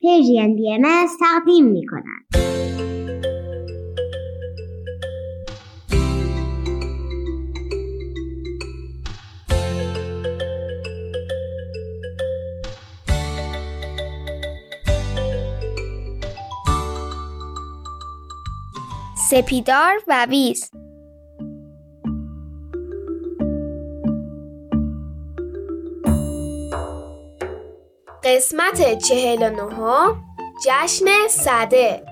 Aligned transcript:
پیجین 0.00 0.56
بی 0.56 0.78
تقدیم 1.20 1.64
می 1.64 1.86
سپیدار 19.30 19.94
و 20.08 20.26
ویز 20.30 20.70
قسمت 28.26 28.98
چهل 28.98 29.42
و 29.42 30.14
جشن 30.66 31.06
صده 31.28 32.02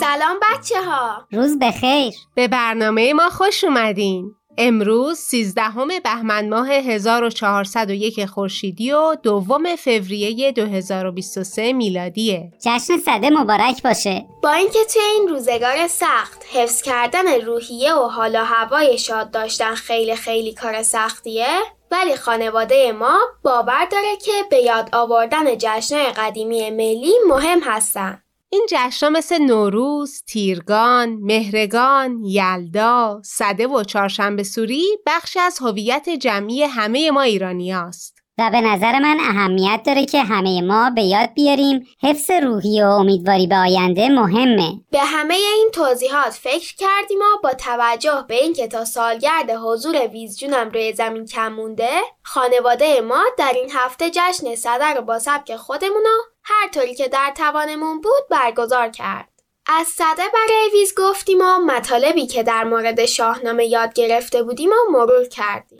سلام 0.00 0.36
بچه 0.42 0.82
ها 0.82 1.26
روز 1.32 1.58
بخیر. 1.58 2.14
به 2.34 2.48
برنامه 2.48 3.12
ما 3.12 3.30
خوش 3.30 3.64
اومدین. 3.64 4.34
امروز 4.58 5.18
13 5.18 5.62
بهمن 6.04 6.48
ماه 6.48 6.70
1401 6.70 8.26
خورشیدی 8.26 8.92
و 8.92 9.14
دوم 9.14 9.76
فوریه 9.76 10.52
2023 10.52 11.72
میلادیه. 11.72 12.52
جشن 12.60 12.98
صده 12.98 13.30
مبارک 13.30 13.82
باشه. 13.82 14.26
با 14.42 14.50
اینکه 14.50 14.78
توی 14.92 15.02
این 15.02 15.28
روزگار 15.28 15.86
سخت 15.88 16.44
حفظ 16.52 16.82
کردن 16.82 17.40
روحیه 17.40 17.94
و 17.94 18.08
حالا 18.08 18.44
هوای 18.44 18.98
شاد 18.98 19.30
داشتن 19.30 19.74
خیلی 19.74 20.16
خیلی 20.16 20.54
کار 20.54 20.82
سختیه 20.82 21.46
ولی 21.90 22.16
خانواده 22.16 22.92
ما 22.92 23.18
باور 23.42 23.84
داره 23.90 24.16
که 24.24 24.32
به 24.50 24.56
یاد 24.56 24.88
آوردن 24.92 25.58
جشن 25.58 26.12
قدیمی 26.16 26.70
ملی 26.70 27.12
مهم 27.28 27.60
هستن. 27.62 28.22
این 28.52 28.66
جشنها 28.70 29.10
مثل 29.10 29.38
نوروز، 29.38 30.22
تیرگان، 30.26 31.18
مهرگان، 31.20 32.24
یلدا، 32.24 33.22
صده 33.24 33.66
و 33.66 33.84
چهارشنبه 33.84 34.42
سوری 34.42 34.84
بخشی 35.06 35.38
از 35.38 35.58
هویت 35.58 36.08
جمعی 36.08 36.62
همه 36.62 37.10
ما 37.10 37.22
ایرانی 37.22 37.72
است. 37.72 38.22
و 38.38 38.50
به 38.50 38.60
نظر 38.60 38.98
من 38.98 39.16
اهمیت 39.20 39.82
داره 39.86 40.04
که 40.04 40.22
همه 40.22 40.62
ما 40.62 40.90
به 40.90 41.02
یاد 41.02 41.34
بیاریم 41.34 41.86
حفظ 42.02 42.30
روحی 42.30 42.82
و 42.82 42.86
امیدواری 42.86 43.46
به 43.46 43.56
آینده 43.56 44.08
مهمه 44.08 44.72
به 44.90 44.98
همه 44.98 45.34
این 45.34 45.70
توضیحات 45.72 46.32
فکر 46.32 46.76
کردیم 46.76 47.18
و 47.18 47.42
با 47.42 47.54
توجه 47.54 48.24
به 48.28 48.34
اینکه 48.34 48.68
تا 48.68 48.84
سالگرد 48.84 49.50
حضور 49.50 50.06
ویزجونم 50.06 50.70
روی 50.70 50.92
زمین 50.92 51.26
کم 51.26 51.52
مونده 51.52 51.90
خانواده 52.22 53.00
ما 53.00 53.24
در 53.38 53.52
این 53.54 53.70
هفته 53.74 54.10
جشن 54.10 54.54
صدر 54.54 54.94
رو 54.94 55.02
با 55.02 55.18
سبک 55.18 55.56
خودمون 55.56 56.04
هر 56.44 56.68
طوری 56.68 56.94
که 56.94 57.08
در 57.08 57.32
توانمون 57.36 58.00
بود 58.00 58.28
برگزار 58.30 58.88
کرد. 58.88 59.28
از 59.66 59.86
صده 59.86 60.22
برای 60.34 60.70
ویز 60.72 60.94
گفتیم 60.98 61.38
و 61.40 61.58
مطالبی 61.66 62.26
که 62.26 62.42
در 62.42 62.64
مورد 62.64 63.04
شاهنامه 63.04 63.66
یاد 63.66 63.92
گرفته 63.92 64.42
بودیم 64.42 64.70
و 64.70 64.92
مرور 64.92 65.28
کردیم. 65.28 65.78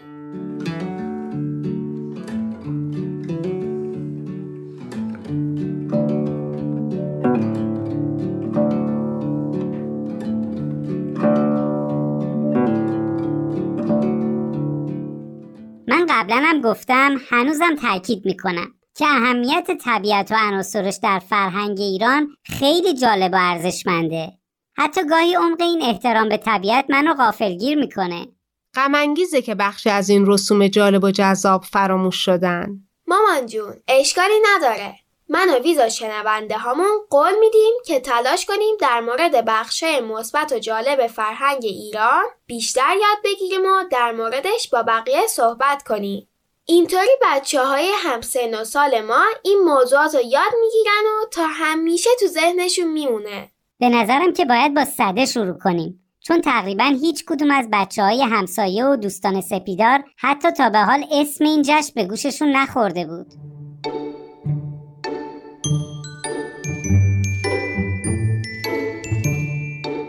من 15.88 16.06
قبلا 16.08 16.42
هم 16.44 16.60
گفتم 16.60 17.20
هنوزم 17.28 17.76
تاکید 17.76 18.26
می‌کنم. 18.26 18.74
که 18.94 19.06
اهمیت 19.06 19.70
طبیعت 19.84 20.32
و 20.32 20.34
عناصرش 20.38 20.98
در 21.02 21.18
فرهنگ 21.18 21.80
ایران 21.80 22.36
خیلی 22.44 22.94
جالب 22.94 23.32
و 23.32 23.38
ارزشمنده. 23.40 24.32
حتی 24.76 25.04
گاهی 25.06 25.34
عمق 25.34 25.60
این 25.60 25.82
احترام 25.82 26.28
به 26.28 26.36
طبیعت 26.36 26.84
منو 26.88 27.14
غافلگیر 27.14 27.78
می‌کنه. 27.78 28.26
غم 28.74 29.14
که 29.14 29.54
بخشی 29.54 29.90
از 29.90 30.08
این 30.08 30.26
رسوم 30.26 30.68
جالب 30.68 31.04
و 31.04 31.10
جذاب 31.10 31.64
فراموش 31.64 32.16
شدن. 32.16 32.68
مامان 33.06 33.46
جون 33.46 33.74
اشکالی 33.88 34.34
نداره. 34.54 34.94
من 35.28 35.48
و 35.50 35.58
ویزا 35.58 35.88
شنونده 35.88 36.58
هامون 36.58 36.98
قول 37.10 37.38
میدیم 37.40 37.72
که 37.86 38.00
تلاش 38.00 38.46
کنیم 38.46 38.76
در 38.80 39.00
مورد 39.00 39.44
بخشای 39.44 40.00
مثبت 40.00 40.52
و 40.52 40.58
جالب 40.58 41.06
فرهنگ 41.06 41.64
ایران 41.64 42.24
بیشتر 42.46 42.94
یاد 43.00 43.18
بگیریم 43.24 43.62
و 43.62 43.84
در 43.90 44.12
موردش 44.12 44.68
با 44.72 44.82
بقیه 44.82 45.26
صحبت 45.26 45.82
کنیم. 45.82 46.28
اینطوری 46.72 47.16
بچه 47.22 47.64
های 47.64 47.92
همسن 47.96 48.60
و 48.60 48.64
سال 48.64 49.00
ما 49.00 49.24
این 49.44 49.58
موضوعات 49.64 50.14
رو 50.14 50.20
یاد 50.20 50.52
می‌گیرن 50.60 51.04
و 51.22 51.26
تا 51.30 51.46
همیشه 51.46 52.10
تو 52.20 52.26
ذهنشون 52.26 52.92
میمونه. 52.92 53.50
به 53.80 53.88
نظرم 53.88 54.32
که 54.32 54.44
باید 54.44 54.74
با 54.74 54.84
صده 54.84 55.26
شروع 55.26 55.58
کنیم. 55.58 56.04
چون 56.20 56.40
تقریبا 56.40 56.84
هیچ 56.84 57.24
کدوم 57.24 57.50
از 57.50 57.68
بچه 57.72 58.02
های 58.02 58.22
همسایه 58.22 58.84
و 58.84 58.96
دوستان 58.96 59.40
سپیدار 59.40 60.04
حتی 60.16 60.50
تا 60.50 60.70
به 60.70 60.78
حال 60.78 61.04
اسم 61.12 61.44
این 61.44 61.62
جشن 61.62 61.92
به 61.94 62.04
گوششون 62.04 62.56
نخورده 62.56 63.06
بود. 63.06 63.26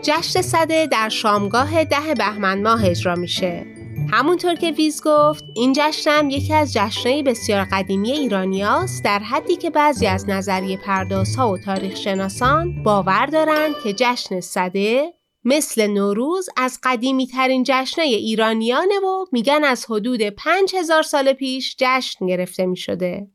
جشن 0.02 0.42
صده 0.42 0.86
در 0.86 1.08
شامگاه 1.08 1.84
ده 1.84 2.14
بهمن 2.18 2.62
ماه 2.62 2.84
اجرا 2.84 3.14
میشه 3.14 3.73
همونطور 4.10 4.54
که 4.54 4.70
ویز 4.70 5.02
گفت 5.04 5.44
این 5.54 5.72
جشن 5.76 6.30
یکی 6.30 6.54
از 6.54 6.72
جشنهای 6.72 7.22
بسیار 7.22 7.64
قدیمی 7.72 8.12
ایرانی 8.12 8.62
است 8.62 9.04
در 9.04 9.18
حدی 9.18 9.56
که 9.56 9.70
بعضی 9.70 10.06
از 10.06 10.28
نظریه 10.28 10.76
پردازها 10.76 11.50
و 11.50 11.58
تاریخ 11.58 11.96
شناسان 11.96 12.82
باور 12.82 13.26
دارند 13.26 13.74
که 13.84 13.92
جشن 13.92 14.40
صده 14.40 15.12
مثل 15.44 15.86
نوروز 15.86 16.48
از 16.56 16.78
قدیمی 16.82 17.26
ترین 17.26 17.64
جشنهای 17.66 18.14
ایرانیانه 18.14 18.98
و 18.98 19.24
میگن 19.32 19.64
از 19.64 19.86
حدود 19.90 20.22
5000 20.22 21.02
سال 21.02 21.32
پیش 21.32 21.76
جشن 21.78 22.26
گرفته 22.26 22.66
می 22.66 22.76
شده. 22.76 23.28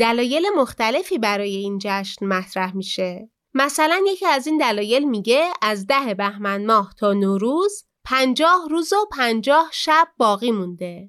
دلایل 0.00 0.46
مختلفی 0.56 1.18
برای 1.18 1.56
این 1.56 1.78
جشن 1.82 2.26
مطرح 2.26 2.76
میشه. 2.76 3.28
مثلا 3.54 4.00
یکی 4.06 4.26
از 4.26 4.46
این 4.46 4.58
دلایل 4.58 5.08
میگه 5.08 5.48
از 5.62 5.86
ده 5.86 6.14
بهمن 6.14 6.66
ماه 6.66 6.94
تا 6.98 7.12
نوروز 7.12 7.87
پنجاه 8.10 8.68
روز 8.70 8.92
و 8.92 8.96
پنجاه 9.16 9.68
شب 9.72 10.08
باقی 10.16 10.50
مونده. 10.50 11.08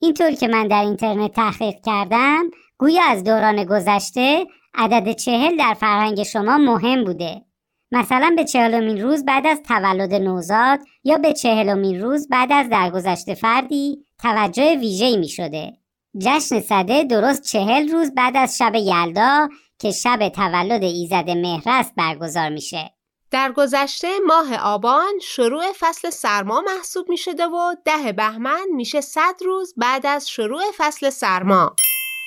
اینطور 0.00 0.30
که 0.30 0.48
من 0.48 0.68
در 0.68 0.82
اینترنت 0.82 1.32
تحقیق 1.32 1.74
کردم 1.84 2.50
گویا 2.78 3.02
از 3.04 3.24
دوران 3.24 3.64
گذشته 3.64 4.46
عدد 4.74 5.12
چهل 5.12 5.56
در 5.56 5.74
فرهنگ 5.74 6.22
شما 6.22 6.58
مهم 6.58 7.04
بوده. 7.04 7.42
مثلا 7.92 8.32
به 8.36 8.44
چهلمین 8.44 9.02
روز 9.02 9.24
بعد 9.24 9.46
از 9.46 9.62
تولد 9.62 10.14
نوزاد 10.14 10.80
یا 11.04 11.18
به 11.18 11.32
چهلمین 11.32 12.00
روز 12.00 12.28
بعد 12.28 12.52
از 12.52 12.68
درگذشت 12.68 13.34
فردی 13.34 14.04
توجه 14.18 14.76
ویژه‌ای 14.76 15.16
می 15.16 15.28
شده. 15.28 15.72
جشن 16.18 16.60
صده 16.60 17.04
درست 17.04 17.42
چهل 17.42 17.88
روز 17.88 18.14
بعد 18.14 18.36
از 18.36 18.58
شب 18.58 18.74
یلدا 18.74 19.48
که 19.78 19.90
شب 19.90 20.28
تولد 20.28 20.82
ایزد 20.82 21.30
مهرست 21.30 21.94
برگزار 21.96 22.48
میشه. 22.48 22.99
در 23.30 23.52
گذشته 23.52 24.18
ماه 24.18 24.56
آبان 24.56 25.18
شروع 25.22 25.72
فصل 25.72 26.10
سرما 26.10 26.60
محسوب 26.60 27.08
می 27.08 27.16
شده 27.16 27.46
و 27.46 27.74
ده 27.84 28.12
بهمن 28.12 28.66
میشه 28.70 29.00
صد 29.00 29.34
روز 29.44 29.74
بعد 29.76 30.06
از 30.06 30.30
شروع 30.30 30.62
فصل 30.76 31.10
سرما. 31.10 31.76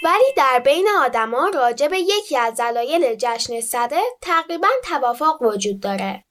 ولی 0.04 0.34
در 0.38 0.60
بین 0.66 0.88
آدما 1.02 1.52
راجع 1.54 1.88
به 1.88 2.00
یکی 2.00 2.38
از 2.38 2.56
دلایل 2.56 3.16
جشن 3.16 3.62
صده 3.62 4.02
تقریبا 4.22 4.68
توافق 4.84 5.42
وجود 5.42 5.80
داره. 5.80 6.24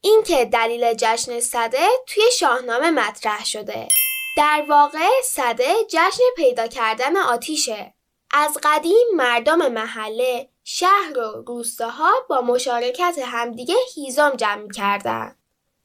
اینکه 0.00 0.44
دلیل 0.44 0.94
جشن 0.94 1.40
صده 1.40 1.86
توی 2.06 2.24
شاهنامه 2.38 2.90
مطرح 2.90 3.44
شده. 3.44 3.88
در 4.36 4.64
واقع 4.68 5.08
صده 5.24 5.74
جشن 5.90 6.24
پیدا 6.36 6.66
کردن 6.66 7.16
آتیشه. 7.16 7.94
از 8.30 8.58
قدیم 8.62 9.06
مردم 9.16 9.72
محله 9.72 10.48
شهر 10.68 11.18
و 11.18 11.44
روستاها 11.46 12.10
با 12.28 12.40
مشارکت 12.40 13.18
همدیگه 13.24 13.74
هیزم 13.94 14.32
جمع 14.36 14.68
کردن. 14.74 15.36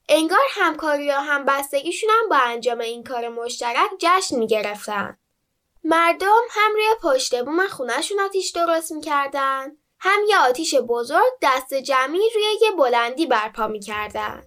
انگار 0.09 0.39
همکاری 0.51 1.09
و 1.09 1.13
همبستگیشون 1.13 2.09
هم 2.09 2.29
با 2.29 2.35
انجام 2.35 2.79
این 2.79 3.03
کار 3.03 3.29
مشترک 3.29 3.89
جشن 3.99 4.39
می 4.39 4.47
گرفتن. 4.47 5.17
مردم 5.83 6.41
هم 6.49 6.71
روی 6.73 6.85
پشت 7.03 7.43
بوم 7.43 7.67
خونهشون 7.67 8.19
آتیش 8.19 8.51
درست 8.51 8.91
می‌کردن 8.91 9.71
هم 9.99 10.19
یه 10.29 10.37
آتیش 10.37 10.75
بزرگ 10.75 11.31
دست 11.41 11.73
جمعی 11.73 12.29
روی 12.35 12.43
یه 12.61 12.71
بلندی 12.71 13.25
برپا 13.25 13.67
می‌کردن. 13.67 14.43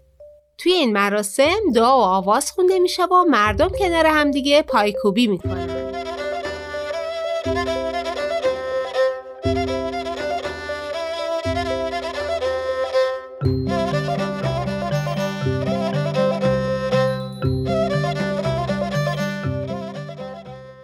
توی 0.59 0.73
این 0.73 0.93
مراسم 0.93 1.73
دعا 1.75 1.99
و 1.99 2.03
آواز 2.03 2.53
خونده 2.53 2.79
میشه 2.79 3.05
و 3.05 3.25
مردم 3.29 3.69
کنار 3.69 4.07
همدیگه 4.07 4.63
پایکوبی 4.63 5.27
می‌کنن. 5.27 5.94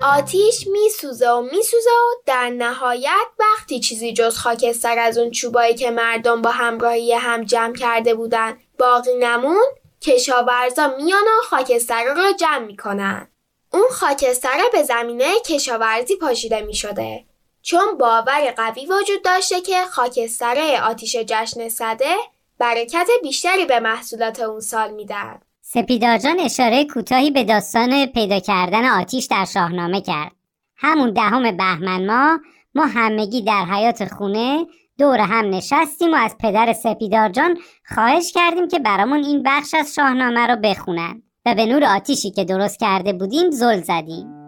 آتیش 0.02 0.66
میسوزه 0.66 1.30
و 1.30 1.40
میسوزه 1.40 1.90
و 1.90 2.22
در 2.26 2.50
نهایت 2.50 3.26
وقتی 3.38 3.80
چیزی 3.80 4.12
جز 4.12 4.38
خاکستر 4.38 4.98
از 4.98 5.18
اون 5.18 5.30
چوبایی 5.30 5.74
که 5.74 5.90
مردم 5.90 6.42
با 6.42 6.50
همراهی 6.50 7.12
هم 7.12 7.44
جمع 7.44 7.74
کرده 7.74 8.14
بودن 8.14 8.58
باقی 8.78 9.14
نمون 9.14 9.64
کشاورزا 10.00 10.96
میان 10.96 11.22
و 11.22 11.42
خاکستر 11.42 12.14
رو 12.14 12.32
جمع 12.32 12.58
می‌کنن. 12.58 13.28
اون 13.72 13.88
خاکستر 13.90 14.58
به 14.72 14.82
زمینه 14.82 15.40
کشاورزی 15.46 16.16
پاشیده 16.16 16.60
می 16.60 16.74
شده. 16.74 17.24
چون 17.62 17.98
باور 17.98 18.54
قوی 18.56 18.86
وجود 18.86 19.22
داشته 19.24 19.60
که 19.60 19.84
خاکستر 19.84 20.80
آتیش 20.84 21.16
جشن 21.16 21.68
صده 21.68 22.16
برکت 22.58 23.08
بیشتری 23.22 23.64
به 23.64 23.80
محصولات 23.80 24.40
اون 24.40 24.60
سال 24.60 24.90
میدن. 24.90 25.40
سپیدارجان 25.72 26.40
اشاره 26.40 26.84
کوتاهی 26.84 27.30
به 27.30 27.44
داستان 27.44 28.06
پیدا 28.06 28.38
کردن 28.40 28.84
آتیش 28.84 29.24
در 29.24 29.44
شاهنامه 29.44 30.00
کرد. 30.00 30.32
همون 30.76 31.12
دهم 31.12 31.56
بهمن 31.56 32.06
ما 32.06 32.38
ما 32.74 32.86
همگی 32.86 33.42
در 33.42 33.64
حیات 33.64 34.04
خونه 34.04 34.66
دور 34.98 35.20
هم 35.20 35.50
نشستیم 35.50 36.12
و 36.12 36.16
از 36.16 36.36
پدر 36.40 36.72
سپیدارجان 36.72 37.58
خواهش 37.94 38.32
کردیم 38.32 38.68
که 38.68 38.78
برامون 38.78 39.24
این 39.24 39.42
بخش 39.42 39.74
از 39.74 39.94
شاهنامه 39.94 40.46
رو 40.46 40.56
بخونن 40.56 41.22
و 41.46 41.54
به 41.54 41.66
نور 41.66 41.84
آتیشی 41.84 42.30
که 42.30 42.44
درست 42.44 42.80
کرده 42.80 43.12
بودیم 43.12 43.50
زل 43.50 43.80
زدیم. 43.80 44.39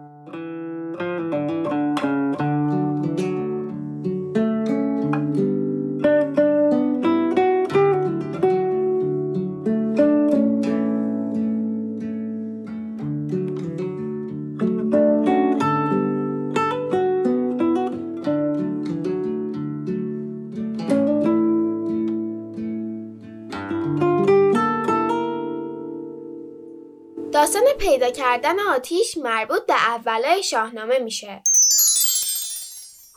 پیدا 27.93 28.11
کردن 28.11 28.59
آتیش 28.59 29.17
مربوط 29.17 29.65
به 29.65 29.73
اولای 29.73 30.43
شاهنامه 30.43 30.99
میشه. 30.99 31.43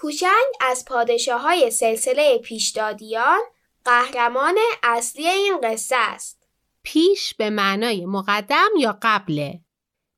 هوشنگ 0.02 0.46
از 0.60 0.84
پادشاه 0.84 1.40
های 1.40 1.70
سلسله 1.70 2.38
پیشدادیان 2.38 3.38
قهرمان 3.84 4.54
اصلی 4.82 5.26
این 5.26 5.60
قصه 5.62 5.96
است. 5.96 6.48
پیش 6.82 7.34
به 7.34 7.50
معنای 7.50 8.06
مقدم 8.06 8.68
یا 8.78 8.98
قبله. 9.02 9.60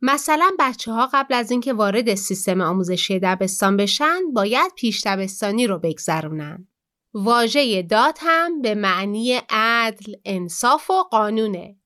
مثلا 0.03 0.51
بچه 0.59 0.93
ها 0.93 1.09
قبل 1.13 1.35
از 1.35 1.51
اینکه 1.51 1.73
وارد 1.73 2.15
سیستم 2.15 2.61
آموزشی 2.61 3.19
دبستان 3.19 3.77
بشن 3.77 4.33
باید 4.33 4.73
پیش 4.77 5.07
دبستانی 5.07 5.67
رو 5.67 5.79
بگذرونن. 5.79 6.69
واژه 7.15 7.83
داد 7.83 8.19
هم 8.21 8.63
به 8.63 8.75
معنی 8.75 9.41
عدل، 9.51 10.13
انصاف 10.25 10.91
و 10.91 11.03
قانونه. 11.03 11.78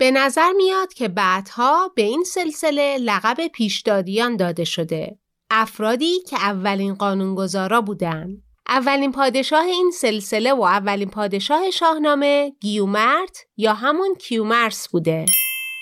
به 0.00 0.10
نظر 0.10 0.52
میاد 0.52 0.92
که 0.92 1.08
بعدها 1.08 1.92
به 1.94 2.02
این 2.02 2.24
سلسله 2.24 2.98
لقب 2.98 3.46
پیشدادیان 3.46 4.36
داده 4.36 4.64
شده. 4.64 5.18
افرادی 5.50 6.22
که 6.22 6.36
اولین 6.36 6.94
قانونگذارا 6.94 7.80
بودند. 7.80 8.42
اولین 8.68 9.12
پادشاه 9.12 9.64
این 9.64 9.90
سلسله 9.90 10.52
و 10.52 10.62
اولین 10.62 11.10
پادشاه 11.10 11.70
شاهنامه 11.70 12.52
گیومرت 12.60 13.46
یا 13.56 13.74
همون 13.74 14.14
کیومرس 14.14 14.88
بوده. 14.88 15.26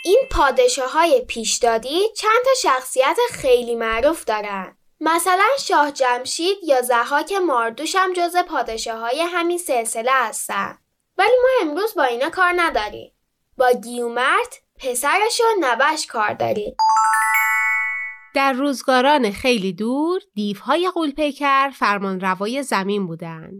این 0.05 0.23
پادشاه 0.31 0.93
های 0.93 1.25
پیشدادی 1.29 2.01
چند 2.17 2.45
تا 2.45 2.51
شخصیت 2.63 3.17
خیلی 3.31 3.75
معروف 3.75 4.25
دارن. 4.25 4.77
مثلا 5.01 5.49
شاه 5.59 5.93
جمشید 5.93 6.59
یا 6.63 6.83
زحاک 6.83 7.33
ماردوش 7.33 7.97
هم 7.97 8.13
جز 8.13 8.37
پادشاه 8.37 9.01
های 9.01 9.21
همین 9.21 9.59
سلسله 9.59 10.13
هستن. 10.15 10.79
ولی 11.19 11.37
ما 11.43 11.71
امروز 11.71 11.95
با 11.95 12.05
اینا 12.05 12.31
کار 12.31 12.53
نداریم. 12.57 13.13
با 13.59 13.73
گیومرت 13.85 14.63
پسرش 14.79 15.41
و 15.41 15.61
نوش 15.61 16.07
کار 16.07 16.33
داریم. 16.33 16.77
در 18.35 18.53
روزگاران 18.53 19.31
خیلی 19.31 19.73
دور 19.73 20.21
دیوهای 20.35 20.91
قولپیکر 20.95 21.71
فرمان 21.71 22.21
روای 22.21 22.63
زمین 22.63 23.07
بودن. 23.07 23.51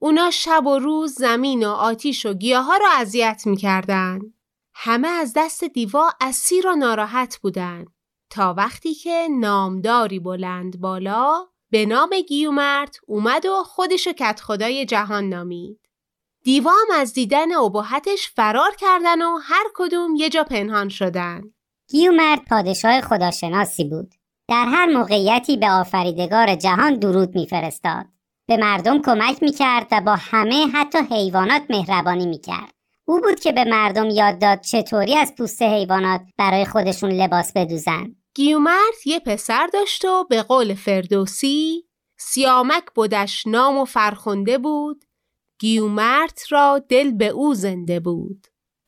اونا 0.00 0.30
شب 0.30 0.66
و 0.66 0.78
روز 0.78 1.14
زمین 1.14 1.66
و 1.66 1.70
آتیش 1.70 2.26
و 2.26 2.34
گیاه 2.34 2.64
ها 2.64 2.76
رو 2.76 2.86
اذیت 2.98 3.42
می‌کردن. 3.46 4.18
همه 4.74 5.08
از 5.08 5.32
دست 5.36 5.64
دیوا 5.64 6.10
اسیر 6.20 6.66
و 6.66 6.74
ناراحت 6.74 7.38
بودن 7.42 7.84
تا 8.30 8.54
وقتی 8.54 8.94
که 8.94 9.28
نامداری 9.30 10.20
بلند 10.20 10.80
بالا 10.80 11.46
به 11.70 11.86
نام 11.86 12.10
گیومرت 12.28 12.96
اومد 13.06 13.46
و 13.46 13.62
خودشو 13.64 14.12
کت 14.12 14.40
خدای 14.40 14.86
جهان 14.86 15.28
نامید. 15.28 15.87
دیوا 16.48 16.70
هم 16.70 17.00
از 17.00 17.12
دیدن 17.12 17.54
ابهتش 17.54 18.28
فرار 18.28 18.70
کردن 18.78 19.22
و 19.22 19.36
هر 19.42 19.64
کدوم 19.74 20.16
یه 20.16 20.28
جا 20.28 20.44
پنهان 20.44 20.88
شدن. 20.88 21.42
گیومرت 21.90 22.40
پادشاه 22.50 23.00
خداشناسی 23.00 23.84
بود. 23.84 24.14
در 24.48 24.64
هر 24.64 24.86
موقعیتی 24.86 25.56
به 25.56 25.70
آفریدگار 25.70 26.54
جهان 26.54 26.98
درود 26.98 27.34
میفرستاد. 27.34 28.06
به 28.48 28.56
مردم 28.56 29.02
کمک 29.02 29.42
می‌کرد 29.42 29.86
و 29.92 30.00
با 30.00 30.16
همه 30.18 30.66
حتی 30.74 30.98
حیوانات 30.98 31.62
مهربانی 31.70 32.26
می‌کرد. 32.26 32.72
او 33.04 33.20
بود 33.20 33.40
که 33.40 33.52
به 33.52 33.64
مردم 33.64 34.10
یاد 34.10 34.38
داد 34.38 34.60
چطوری 34.60 35.16
از 35.16 35.34
پوست 35.38 35.62
حیوانات 35.62 36.20
برای 36.38 36.64
خودشون 36.64 37.10
لباس 37.10 37.52
بدوزن. 37.52 38.16
گیومرت 38.34 39.06
یه 39.06 39.20
پسر 39.20 39.66
داشت 39.72 40.04
و 40.04 40.24
به 40.24 40.42
قول 40.42 40.74
فردوسی 40.74 41.84
سیامک 42.18 42.84
بودش 42.94 43.46
نام 43.46 43.78
و 43.78 43.84
فرخنده 43.84 44.58
بود 44.58 45.04
گیومرت 45.58 46.52
را 46.52 46.78
دل 46.88 47.10
به 47.10 47.28
او 47.28 47.54
زنده 47.54 48.00
بود. 48.00 48.46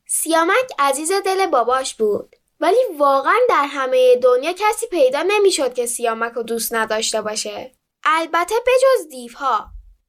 سیامک 0.09 0.71
عزیز 0.79 1.13
دل 1.25 1.47
باباش 1.47 1.95
بود. 1.95 2.37
ولی 2.61 2.79
واقعا 2.99 3.39
در 3.49 3.67
همه 3.69 4.17
دنیا 4.23 4.53
کسی 4.53 4.87
پیدا 4.91 5.25
نمی‌شد 5.29 5.75
که 5.75 5.87
سیامک 5.87 6.33
رو 6.33 6.43
دوست 6.43 6.75
نداشته 6.75 7.23
باشه. 7.23 7.73
البته 8.05 8.55
بجز 8.67 9.09
دیوها. 9.11 9.67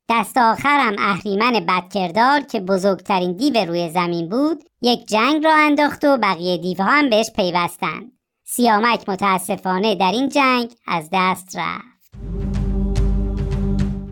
دست 0.09 0.37
آخرم 0.37 0.95
اهریمن 0.99 1.65
بدکردار 1.65 2.41
که 2.41 2.59
بزرگترین 2.59 3.37
دیو 3.37 3.57
روی 3.57 3.89
زمین 3.89 4.29
بود 4.29 4.63
یک 4.81 5.05
جنگ 5.05 5.45
را 5.45 5.53
انداخت 5.55 6.03
و 6.03 6.17
بقیه 6.17 6.57
دیوها 6.57 6.89
هم 6.89 7.09
بهش 7.09 7.31
پیوستند. 7.35 8.12
سیامک 8.45 9.09
متاسفانه 9.09 9.95
در 9.95 10.12
این 10.12 10.29
جنگ 10.29 10.71
از 10.88 11.09
دست 11.13 11.55
رفت. 11.55 11.90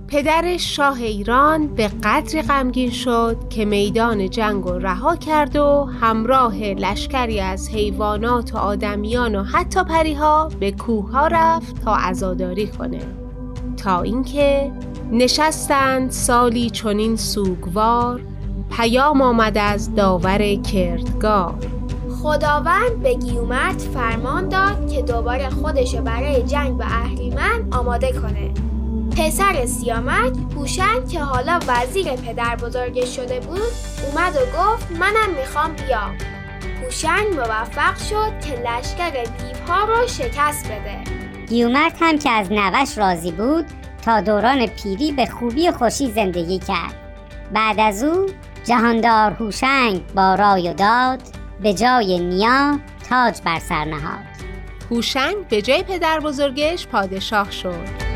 پدر 0.10 0.58
شاه 0.58 1.02
ایران 1.02 1.68
به 1.68 1.88
قدری 2.04 2.42
غمگین 2.42 2.90
شد 2.90 3.38
که 3.50 3.66
میدان 3.66 4.30
جنگ 4.30 4.66
و 4.66 4.74
رها 4.74 5.16
کرد 5.16 5.56
و 5.56 5.90
همراه 6.02 6.56
لشکری 6.56 7.40
از 7.40 7.70
حیوانات 7.70 8.56
و 8.56 8.58
آدمیان 8.58 9.36
و 9.36 9.44
حتی 9.44 9.84
پریها 9.84 10.50
به 10.60 10.72
کوه 10.72 11.12
ها 11.12 11.28
رفت 11.28 11.84
تا 11.84 11.96
عزاداری 11.96 12.68
کنه. 12.68 13.00
تا 13.78 14.02
اینکه 14.02 14.72
نشستند 15.12 16.12
سالی 16.12 16.70
چنین 16.70 17.16
سوگوار 17.16 18.22
پیام 18.72 19.22
آمد 19.22 19.58
از 19.58 19.96
داور 19.96 20.56
کردگار. 20.56 21.56
خداوند 22.24 23.04
به 23.04 23.14
گیومرت 23.14 23.82
فرمان 23.82 24.50
داد 24.50 24.92
که 24.92 25.02
دوباره 25.02 25.50
خودشو 25.50 26.02
برای 26.02 26.44
جنگ 26.44 26.78
با 26.78 26.86
اهریمن 26.86 27.68
آماده 27.72 28.12
کنه. 28.12 28.54
پسر 29.18 29.66
سیامک 29.66 30.34
هوشنگ 30.56 31.10
که 31.10 31.20
حالا 31.20 31.60
وزیر 31.68 32.12
پدر 32.16 32.56
بزرگش 32.56 33.16
شده 33.16 33.40
بود 33.40 33.62
اومد 34.06 34.36
و 34.36 34.58
گفت 34.58 34.92
منم 34.92 35.30
می‌خوام 35.40 35.74
بیام. 35.74 36.18
هوشنگ 36.84 37.28
موفق 37.36 37.98
شد 37.98 38.46
که 38.46 38.56
لشکر 38.56 39.24
دیوها 39.24 39.84
رو 39.84 40.08
شکست 40.08 40.66
بده. 40.66 40.98
گیومرت 41.48 41.98
هم 42.02 42.20
که 42.20 42.30
از 42.30 42.52
نوش 42.52 42.98
راضی 42.98 43.32
بود 43.32 43.66
تا 44.06 44.22
دوران 44.22 44.68
پیری 44.68 45.12
به 45.12 45.26
خوبی 45.26 45.70
و 45.70 45.72
خوشی 45.72 46.12
زندگی 46.12 46.60
کرد. 46.60 46.96
بعد 47.54 47.80
از 47.80 48.04
او 48.04 48.26
جهاندار 48.66 49.32
هوشنگ 49.32 50.02
با 50.16 50.36
رای 50.36 50.70
و 50.70 50.74
داد 50.74 51.22
به 51.62 51.74
جای 51.74 52.20
نیا 52.20 52.80
تاج 53.10 53.42
بر 53.46 53.60
سر 53.60 53.86
نهاد. 53.86 54.26
هوشنگ 54.92 55.48
به 55.50 55.62
جای 55.62 55.84
پدر 55.84 56.20
بزرگش 56.20 56.88
پادشاه 56.88 57.52
شد. 57.52 58.09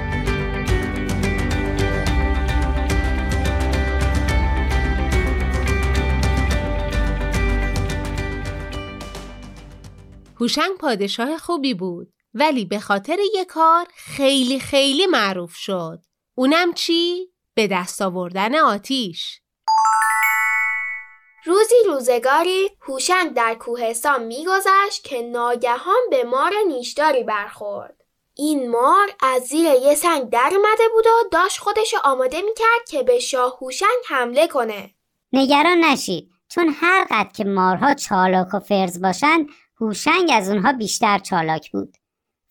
هوشنگ 10.43 10.77
پادشاه 10.77 11.37
خوبی 11.37 11.73
بود 11.73 12.13
ولی 12.33 12.65
به 12.65 12.79
خاطر 12.79 13.17
یک 13.33 13.47
کار 13.47 13.87
خیلی 13.95 14.59
خیلی 14.59 15.05
معروف 15.05 15.55
شد 15.55 15.99
اونم 16.35 16.73
چی؟ 16.73 17.29
به 17.53 17.67
دست 17.67 18.01
آوردن 18.01 18.55
آتیش 18.55 19.41
روزی 21.45 21.75
روزگاری 21.87 22.69
هوشنگ 22.81 23.33
در 23.33 23.55
کوهستان 23.55 24.23
میگذشت 24.23 25.03
که 25.03 25.21
ناگهان 25.21 26.01
به 26.11 26.23
مار 26.23 26.51
نیشداری 26.67 27.23
برخورد 27.23 28.03
این 28.33 28.69
مار 28.71 29.07
از 29.19 29.41
زیر 29.43 29.65
یه 29.65 29.95
سنگ 29.95 30.29
در 30.29 30.51
اومده 30.55 30.83
بود 30.93 31.07
و 31.07 31.29
داشت 31.31 31.59
خودشو 31.59 31.97
آماده 32.03 32.41
می‌کرد 32.41 32.89
که 32.89 33.03
به 33.03 33.19
شاه 33.19 33.57
هوشنگ 33.61 34.03
حمله 34.07 34.47
کنه. 34.47 34.93
نگران 35.33 35.77
نشید 35.77 36.29
چون 36.49 36.75
هر 36.79 37.07
قد 37.11 37.31
که 37.31 37.43
مارها 37.43 37.93
چالاک 37.93 38.53
و 38.53 38.59
فرز 38.59 39.01
باشند 39.01 39.47
هوشنگ 39.81 40.29
از 40.33 40.49
اونها 40.49 40.73
بیشتر 40.73 41.19
چالاک 41.19 41.71
بود. 41.71 41.97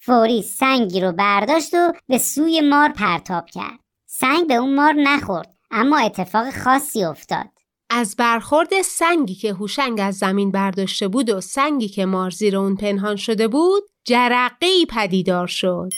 فوری 0.00 0.43
سنگی 0.43 1.00
رو 1.00 1.12
برداشت 1.12 1.75
و 1.75 1.93
به 2.09 2.19
سوی 2.19 2.61
مار 2.61 2.88
پرتاب 2.88 3.47
کرد. 3.50 3.79
سنگ 4.07 4.49
به 4.49 4.55
اون 4.55 4.75
مار 4.75 4.93
نخورد 4.93 5.55
اما 5.71 5.99
اتفاق 5.99 6.50
خاصی 6.50 7.05
افتاد. 7.05 7.49
از 7.91 8.17
برخورد 8.17 8.83
سنگی 8.83 9.35
که 9.35 9.52
هوشنگ 9.52 10.00
از 10.00 10.19
زمین 10.19 10.50
برداشته 10.50 11.09
بود 11.09 11.31
و 11.31 11.41
سنگی 11.41 11.88
که 11.88 12.07
مار 12.07 12.31
زیر 12.31 12.57
اون 12.57 12.76
پنهان 12.76 13.17
شده 13.17 13.49
بود 13.49 13.83
جرقه 14.05 14.67
ای 14.67 14.87
پدیدار 14.91 15.47
شد. 15.47 15.88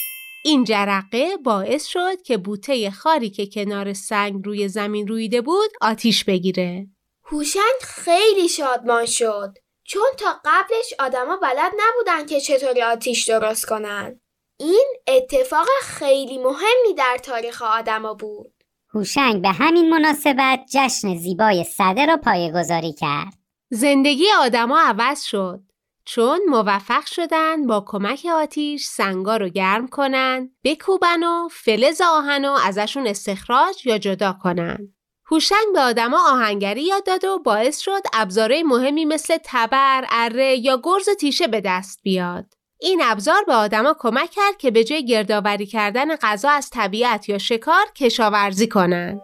این 0.44 0.64
جرقه 0.64 1.36
باعث 1.36 1.86
شد 1.86 2.22
که 2.22 2.36
بوته 2.36 2.90
خاری 2.90 3.30
که 3.30 3.46
کنار 3.46 3.92
سنگ 3.92 4.46
روی 4.46 4.68
زمین 4.68 5.06
رویده 5.06 5.40
بود 5.40 5.70
آتیش 5.80 6.24
بگیره. 6.24 6.86
هوشنگ 7.24 7.80
خیلی 7.82 8.48
شادمان 8.48 9.06
شد 9.06 9.54
چون 9.84 10.08
تا 10.18 10.40
قبلش 10.44 10.94
آدما 10.98 11.36
بلد 11.36 11.72
نبودن 11.78 12.26
که 12.26 12.40
چطوری 12.40 12.82
آتیش 12.82 13.28
درست 13.28 13.66
کنن. 13.66 14.20
این 14.60 14.86
اتفاق 15.06 15.66
خیلی 15.82 16.38
مهمی 16.38 16.94
در 16.96 17.18
تاریخ 17.22 17.62
آدما 17.62 18.14
بود. 18.14 18.54
هوشنگ 18.94 19.42
به 19.42 19.48
همین 19.48 19.90
مناسبت 19.90 20.60
جشن 20.74 21.16
زیبای 21.16 21.64
صده 21.64 22.06
را 22.06 22.16
پایگذاری 22.16 22.92
کرد. 22.92 23.32
زندگی 23.70 24.26
آدما 24.40 24.80
عوض 24.80 25.22
شد 25.22 25.60
چون 26.04 26.40
موفق 26.48 27.06
شدن 27.06 27.66
با 27.66 27.84
کمک 27.86 28.26
آتیش 28.32 28.86
سنگا 28.86 29.36
رو 29.36 29.48
گرم 29.48 29.88
کنن، 29.88 30.50
بکوبن 30.64 31.22
و 31.22 31.48
فلز 31.48 32.00
آهن 32.00 32.44
و 32.44 32.52
ازشون 32.52 33.06
استخراج 33.06 33.86
یا 33.86 33.98
جدا 33.98 34.36
کنن. 34.42 34.93
هوشنگ 35.30 35.72
به 35.74 35.80
آدما 35.80 36.18
آهنگری 36.32 36.82
یاد 36.82 37.04
داد 37.06 37.24
و 37.24 37.38
باعث 37.38 37.78
شد 37.78 38.02
ابزارهای 38.12 38.62
مهمی 38.62 39.04
مثل 39.04 39.38
تبر، 39.44 40.04
اره 40.10 40.56
یا 40.56 40.80
گرز 40.82 41.08
و 41.08 41.14
تیشه 41.14 41.46
به 41.46 41.60
دست 41.60 42.00
بیاد. 42.02 42.44
این 42.80 43.02
ابزار 43.04 43.44
به 43.46 43.54
آدما 43.54 43.96
کمک 43.98 44.30
کرد 44.30 44.56
که 44.58 44.70
به 44.70 44.84
جای 44.84 45.04
گردآوری 45.04 45.66
کردن 45.66 46.16
غذا 46.16 46.50
از 46.50 46.70
طبیعت 46.70 47.28
یا 47.28 47.38
شکار 47.38 47.84
کشاورزی 47.96 48.68
کنند. 48.68 49.20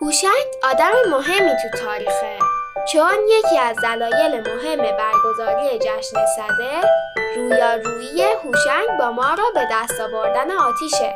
هوشنگ 0.00 0.46
آدم 0.62 1.10
مهمی 1.10 1.50
تو 1.62 1.78
تاریخه 1.78 2.38
چون 2.92 3.18
یکی 3.38 3.58
از 3.58 3.76
دلایل 3.76 4.40
مهم 4.40 4.78
برگزاری 4.78 5.78
جشن 5.78 6.26
صده 6.36 6.80
رویارویی 7.36 8.22
هوشنگ 8.22 8.98
با 8.98 9.12
ما 9.12 9.34
را 9.34 9.44
به 9.54 9.68
دست 9.72 10.00
آوردن 10.00 10.50
آتیشه. 10.50 11.14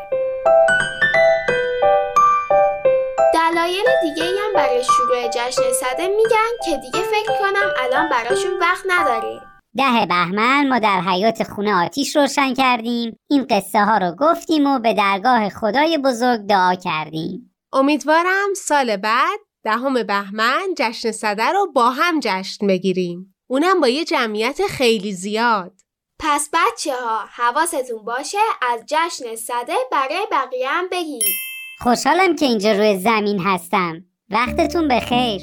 دلایل 3.52 3.84
دیگه 4.02 4.24
هم 4.24 4.52
برای 4.54 4.84
شروع 4.84 5.28
جشن 5.28 5.72
صده 5.72 6.08
میگن 6.08 6.52
که 6.64 6.76
دیگه 6.76 7.02
فکر 7.02 7.38
کنم 7.38 7.70
الان 7.78 8.08
براشون 8.08 8.58
وقت 8.60 8.84
نداریم. 8.88 9.40
ده 9.76 10.06
بهمن 10.08 10.68
ما 10.68 10.78
در 10.78 11.00
حیات 11.00 11.42
خونه 11.42 11.84
آتیش 11.84 12.16
روشن 12.16 12.54
کردیم. 12.54 13.16
این 13.30 13.46
قصه 13.50 13.84
ها 13.84 13.98
رو 13.98 14.16
گفتیم 14.18 14.66
و 14.66 14.78
به 14.78 14.94
درگاه 14.94 15.48
خدای 15.48 15.98
بزرگ 15.98 16.40
دعا 16.40 16.74
کردیم. 16.74 17.54
امیدوارم 17.72 18.54
سال 18.56 18.96
بعد 18.96 19.40
دهم 19.64 20.02
بهمن 20.02 20.74
جشن 20.78 21.12
صده 21.12 21.52
رو 21.52 21.72
با 21.72 21.90
هم 21.90 22.20
جشن 22.20 22.66
بگیریم. 22.66 23.34
اونم 23.50 23.80
با 23.80 23.88
یه 23.88 24.04
جمعیت 24.04 24.66
خیلی 24.66 25.12
زیاد. 25.12 25.72
پس 26.20 26.50
بچه 26.52 26.94
ها 26.94 27.18
حواستون 27.18 28.04
باشه 28.04 28.38
از 28.62 28.80
جشن 28.86 29.36
صده 29.36 29.76
برای 29.92 30.26
بقیه 30.30 30.68
هم 30.68 30.88
بگید 30.92 31.51
خوشحالم 31.82 32.36
که 32.36 32.46
اینجا 32.46 32.72
روی 32.72 32.98
زمین 32.98 33.40
هستم. 33.40 34.04
وقتتون 34.30 34.88
بخیر. 34.88 35.42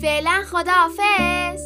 فعلا 0.00 0.42
خداحافظ. 0.50 1.62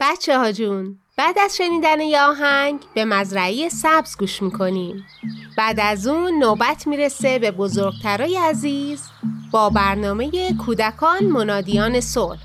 بچه 0.00 0.38
ها 0.38 0.52
جون 0.52 0.98
بعد 1.16 1.38
از 1.38 1.56
شنیدن 1.56 2.00
یه 2.00 2.22
آهنگ 2.22 2.80
به 2.94 3.04
مزرعی 3.04 3.70
سبز 3.70 4.16
گوش 4.18 4.42
می‌کنیم. 4.42 5.04
بعد 5.58 5.80
از 5.80 6.06
اون 6.06 6.38
نوبت 6.38 6.86
می‌رسه 6.86 7.38
به 7.38 7.50
بزرگترای 7.50 8.36
عزیز 8.36 9.02
با 9.50 9.70
برنامه 9.70 10.30
کودکان 10.66 11.24
منادیان 11.24 12.00
صلح. 12.00 12.40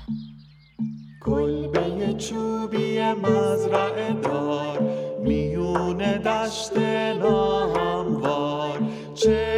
کلبه 1.24 2.14
چوبی 2.18 3.00
مزرعه 3.12 4.12
دار 4.12 4.78
میون 5.24 5.98
دشت 5.98 6.76
ناهموار. 7.18 8.78
چه 9.14 9.53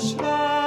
چه 0.00 0.04
خوش 0.04 0.57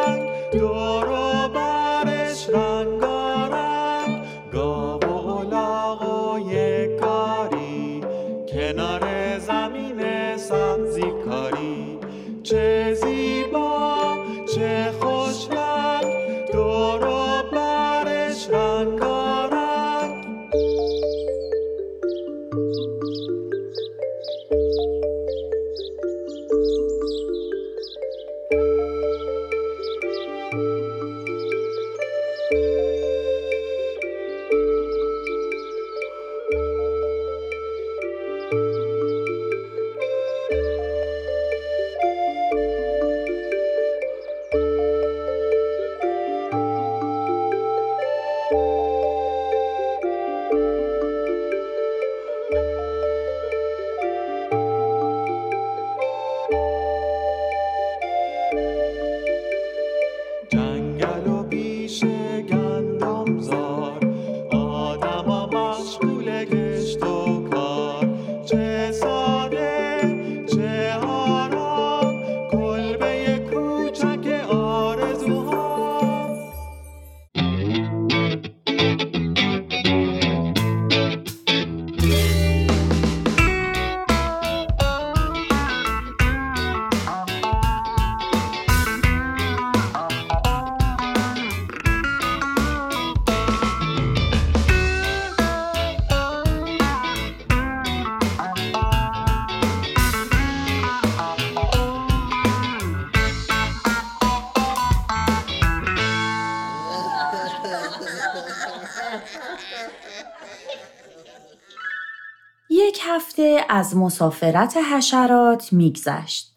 از 113.74 113.98
مسافرت 113.98 114.78
حشرات 114.78 115.74
میگذشت. 115.74 116.56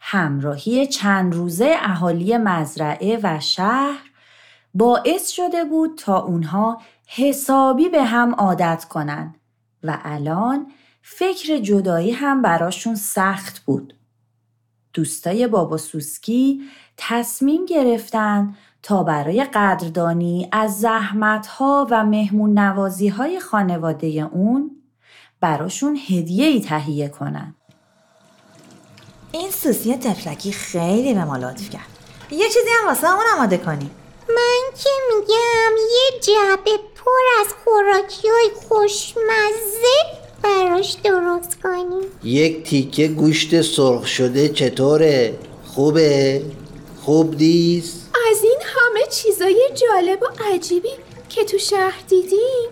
همراهی 0.00 0.86
چند 0.86 1.34
روزه 1.34 1.74
اهالی 1.78 2.36
مزرعه 2.36 3.20
و 3.22 3.40
شهر 3.40 4.10
باعث 4.74 5.28
شده 5.28 5.64
بود 5.64 5.98
تا 5.98 6.20
اونها 6.20 6.80
حسابی 7.06 7.88
به 7.88 8.04
هم 8.04 8.34
عادت 8.34 8.84
کنن 8.84 9.34
و 9.82 9.98
الان 10.04 10.66
فکر 11.02 11.58
جدایی 11.58 12.10
هم 12.10 12.42
براشون 12.42 12.94
سخت 12.94 13.58
بود. 13.58 13.94
دوستای 14.94 15.46
بابا 15.46 15.76
سوسکی 15.76 16.62
تصمیم 16.96 17.64
گرفتن 17.64 18.56
تا 18.82 19.02
برای 19.02 19.44
قدردانی 19.44 20.48
از 20.52 20.80
زحمتها 20.80 21.86
و 21.90 22.04
مهمون 22.04 22.58
نوازی 22.58 23.08
های 23.08 23.40
خانواده 23.40 24.06
اون 24.32 24.77
براشون 25.40 25.98
هدیه 26.08 26.46
ای 26.46 26.60
تهیه 26.60 27.08
کنن. 27.08 27.54
این 29.32 29.50
سوسی 29.50 29.96
تفلکی 29.96 30.52
خیلی 30.52 31.14
به 31.14 31.24
ما 31.24 31.36
لطف 31.36 31.70
کرد 31.70 31.98
یه 32.30 32.46
چیزی 32.46 32.68
هم 32.80 32.88
واسه 32.88 33.06
همون 33.06 33.24
آماده 33.36 33.56
کنیم 33.58 33.90
من 34.28 34.78
که 34.82 34.90
میگم 35.08 35.76
یه 35.76 36.20
جعبه 36.20 36.70
پر 36.96 37.40
از 37.40 37.46
خوراکی 37.64 38.28
های 38.28 38.50
خوشمزه 38.68 39.98
براش 40.42 40.96
درست 41.04 41.62
کنیم 41.62 42.02
یک 42.24 42.62
تیکه 42.62 43.08
گوشت 43.08 43.62
سرخ 43.62 44.06
شده 44.06 44.48
چطوره؟ 44.48 45.38
خوبه؟ 45.66 46.42
خوب 47.02 47.34
نیست؟ 47.34 48.10
از 48.30 48.42
این 48.42 48.58
همه 48.64 49.06
چیزای 49.10 49.70
جالب 49.74 50.22
و 50.22 50.26
عجیبی 50.54 50.92
که 51.28 51.44
تو 51.44 51.58
شهر 51.58 52.02
دیدیم 52.08 52.68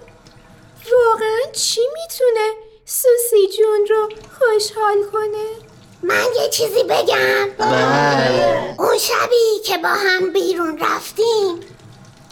واقعا 0.92 1.52
چی 1.52 1.80
می‌تونه 1.80 2.50
سوسی 2.84 3.56
جون 3.56 3.86
رو 3.90 4.08
خوشحال 4.38 5.04
کنه؟ 5.12 5.46
من 6.02 6.26
یه 6.42 6.48
چیزی 6.48 6.82
بگم. 6.82 7.50
بله. 7.58 8.74
اون 8.78 8.98
شبی 8.98 9.60
که 9.64 9.78
با 9.78 9.88
هم 9.88 10.32
بیرون 10.32 10.78
رفتیم 10.78 11.60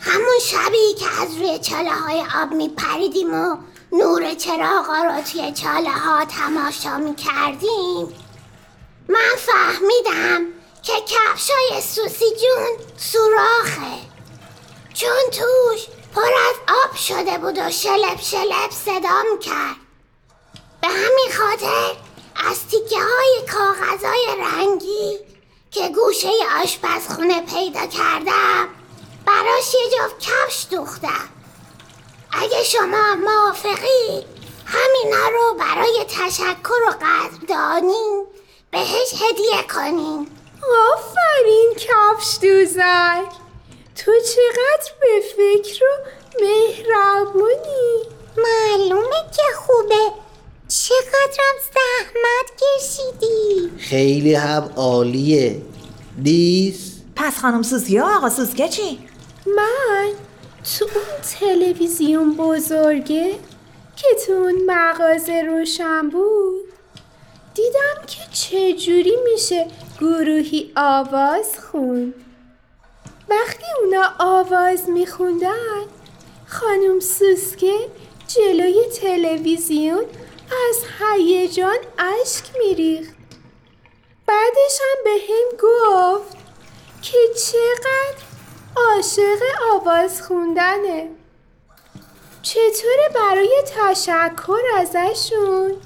همون 0.01 0.39
شبی 0.43 0.95
که 0.95 1.23
از 1.23 1.37
روی 1.37 1.59
چاله 1.59 1.91
های 1.91 2.25
آب 2.43 2.53
می 2.53 2.69
پریدیم 2.69 3.35
و 3.35 3.57
نور 3.93 4.35
چراغا 4.35 5.03
رو 5.05 5.23
توی 5.33 5.53
چاله 5.53 5.91
ها 5.91 6.25
تماشا 6.25 6.99
می 6.99 7.15
کردیم 7.15 8.15
من 9.09 9.37
فهمیدم 9.37 10.47
که 10.83 10.93
کفشای 10.93 11.81
سوسی 11.81 12.25
جون 12.25 12.87
سوراخه. 12.97 14.01
چون 14.95 15.31
توش 15.33 15.87
پر 16.15 16.21
از 16.21 16.57
آب 16.85 16.97
شده 16.97 17.39
بود 17.39 17.59
و 17.59 17.71
شلپ 17.71 18.21
شلپ 18.21 18.71
صدا 18.71 19.23
می 19.33 19.39
کرد. 19.41 19.77
به 20.81 20.89
همین 20.89 21.29
خاطر 21.39 21.97
از 22.51 22.69
تیکه 22.69 22.99
های 22.99 23.47
کاغذای 23.53 24.27
رنگی 24.39 25.19
که 25.71 25.89
گوشه 25.89 26.29
آشپزخونه 26.63 27.41
پیدا 27.41 27.87
کردم 27.87 28.69
براش 29.27 29.75
یه 29.75 29.91
جفت 29.91 30.21
کفش 30.21 30.67
دوختم. 30.71 31.29
اگه 32.33 32.65
شما 32.65 33.15
موافقی 33.15 34.27
همینا 34.67 35.29
رو 35.29 35.55
برای 35.59 36.05
تشکر 36.09 36.83
و 36.89 36.95
قدردانی 37.01 38.25
بهش 38.71 39.13
هدیه 39.13 39.63
کنین. 39.75 40.29
آفرین 40.93 41.75
کفش 41.77 42.39
دوزک 42.43 43.44
تو 43.97 44.13
چقدر 44.35 44.93
به 45.01 45.21
فکر 45.37 45.85
و 45.85 45.87
مهربونی؟ 46.41 48.03
معلومه 48.37 49.25
که 49.37 49.43
خوبه. 49.57 50.13
چقدرم 50.69 51.57
زحمت 51.75 52.63
کشیدی. 52.63 53.71
خیلی 53.79 54.35
هم 54.35 54.71
عالیه. 54.77 55.63
نیست؟ 56.19 57.03
پس 57.17 57.39
خانم 57.39 57.63
سوسی 57.63 57.99
و 57.99 58.05
آقا 58.05 58.31
سوسکه 58.31 58.69
چی؟ 58.69 58.99
من 59.47 60.11
تو 60.79 60.85
اون 60.95 61.21
تلویزیون 61.41 62.37
بزرگه 62.37 63.31
که 63.97 64.09
تو 64.27 64.33
اون 64.33 64.63
مغازه 64.67 65.43
روشن 65.43 66.09
بود 66.09 66.65
دیدم 67.55 68.07
که 68.07 68.21
چجوری 68.33 69.17
میشه 69.33 69.67
گروهی 70.01 70.73
آواز 70.77 71.59
خوند 71.59 72.24
وقتی 73.29 73.65
اونا 73.81 74.13
آواز 74.19 74.89
میخوندن 74.89 75.85
خانم 76.47 77.01
سوسکه 77.01 77.75
جلوی 78.29 78.85
تلویزیون 79.01 80.05
از 80.69 80.77
هیجان 80.99 81.79
اشک 81.99 82.45
میریخت. 82.59 83.15
بعدش 84.27 84.79
هم 84.81 85.05
به 85.05 85.11
هم 85.11 85.59
گفت 85.63 86.37
که 87.03 87.19
چقدر 87.47 88.25
عاشق 88.77 89.43
آواز 89.73 90.23
خوندنه. 90.23 91.11
چطوره 92.43 93.09
برای 93.15 93.63
تشکر 93.67 94.61
ازشون 94.77 95.77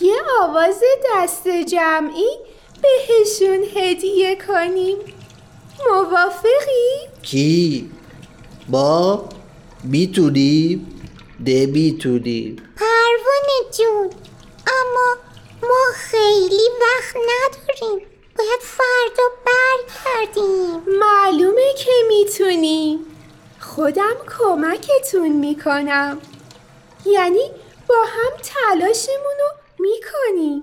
یه 0.00 0.16
آواز 0.40 0.82
دست 1.06 1.48
جمعی 1.48 2.38
بهشون 2.82 3.64
هدیه 3.74 4.36
کنیم؟ 4.36 4.98
موافقی؟ 5.86 7.08
کی؟ 7.22 7.90
با؟ 8.68 9.28
می‌تونیم؟ 9.84 10.94
نمی‌تونیم 11.46 12.56
پروانه 12.76 13.70
جون 13.78 14.10
اما 14.66 15.16
ما 15.62 15.84
خیلی 15.94 16.68
وقت 16.80 17.16
نداریم 17.16 18.06
باید 18.38 18.60
فردا 18.60 19.22
برگردیم 19.46 20.98
معلومه 20.98 21.74
که 21.76 21.90
می‌تونیم 22.08 22.98
خودم 23.60 24.14
کمکتون 24.38 25.28
می‌کنم 25.28 26.18
یعنی 27.06 27.50
با 27.88 27.96
هم 28.04 28.32
تلاشمون 28.42 29.36
رو 29.40 29.50
می‌کنیم 29.78 30.62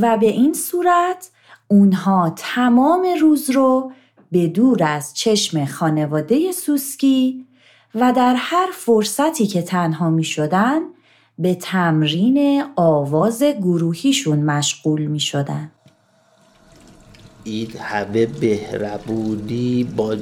و 0.00 0.16
به 0.16 0.26
این 0.26 0.54
صورت 0.54 1.30
اونها 1.68 2.32
تمام 2.36 3.06
روز 3.20 3.50
رو 3.50 3.92
به 4.32 4.46
دور 4.46 4.82
از 4.82 5.14
چشم 5.14 5.64
خانواده 5.64 6.52
سوسکی 6.52 7.46
و 7.94 8.12
در 8.16 8.34
هر 8.38 8.68
فرصتی 8.72 9.46
که 9.46 9.62
تنها 9.62 10.10
می 10.10 10.24
شدن 10.24 10.80
به 11.38 11.54
تمرین 11.54 12.64
آواز 12.76 13.42
گروهیشون 13.42 14.38
مشغول 14.38 15.06
می 15.06 15.20
شدن. 15.20 15.72
این 17.44 17.70
همه 17.78 18.28
مهربونی 18.42 19.84
با 19.84 20.16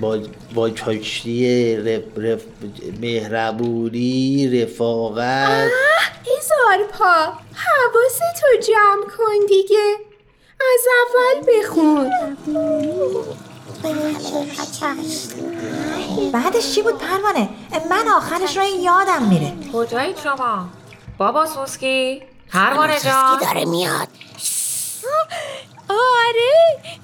با 0.00 0.18
با 0.54 0.70
چاشنی 0.70 1.76
رف 1.76 2.02
رف 2.16 2.42
مهربونی 3.00 4.48
رفاقت 4.62 5.70
هزار 6.20 6.86
پا 6.92 7.41
حواستو 7.54 8.72
جمع 8.72 9.04
کن 9.16 9.46
دیگه 9.48 9.96
از 10.60 10.86
اول 11.02 11.52
بخون 11.52 12.10
بعدش 16.32 16.74
چی 16.74 16.82
بود 16.82 16.98
پروانه؟ 16.98 17.48
من 17.90 18.08
آخرش 18.08 18.56
رو 18.56 18.64
یادم 18.64 19.22
میره 19.22 19.52
کجایید 19.72 20.16
شما؟ 20.16 20.68
بابا 21.18 21.46
سوسکی؟ 21.46 22.22
پروانه 22.52 23.00
جان 23.00 23.38
داره 23.38 23.64
میاد 23.64 24.08
آره 25.88 26.52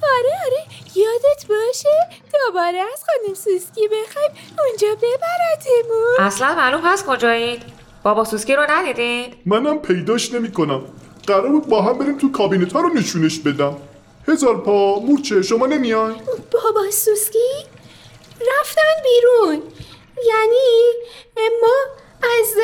آره 0.02 0.34
آره 0.46 0.64
یادت 0.94 1.46
باشه 1.48 2.08
دوباره 2.32 2.78
از 2.92 3.04
خانم 3.06 3.34
سوسکی 3.34 3.88
بخوایم 3.88 4.30
اونجا 4.58 4.88
ببرتمون 4.94 6.26
اصلا 6.26 6.54
معلوم 6.54 6.80
هست 6.84 7.06
کجایید؟ 7.06 7.77
بابا 8.02 8.24
سوسکی 8.24 8.54
رو 8.56 8.66
ندیدید؟ 8.70 9.34
منم 9.46 9.78
پیداش 9.78 10.32
نمی 10.32 10.52
کنم 10.52 10.82
قرار 11.26 11.48
بود 11.48 11.66
با 11.66 11.82
هم 11.82 11.98
بریم 11.98 12.18
تو 12.18 12.32
کابینت 12.32 12.72
ها 12.72 12.80
رو 12.80 12.88
نشونش 12.88 13.38
بدم. 13.38 13.76
هزار 14.28 14.61
پا 14.61 14.98
مورچه 15.00 15.42
شما 15.42 15.66
نمیای؟ 15.66 16.14
بابا 16.52 16.90
سوسکی 16.90 17.38
رفتن 18.40 19.02
بیرون. 19.02 19.62
یعنی 20.28 20.92
ما 21.62 21.74
از 22.22 22.54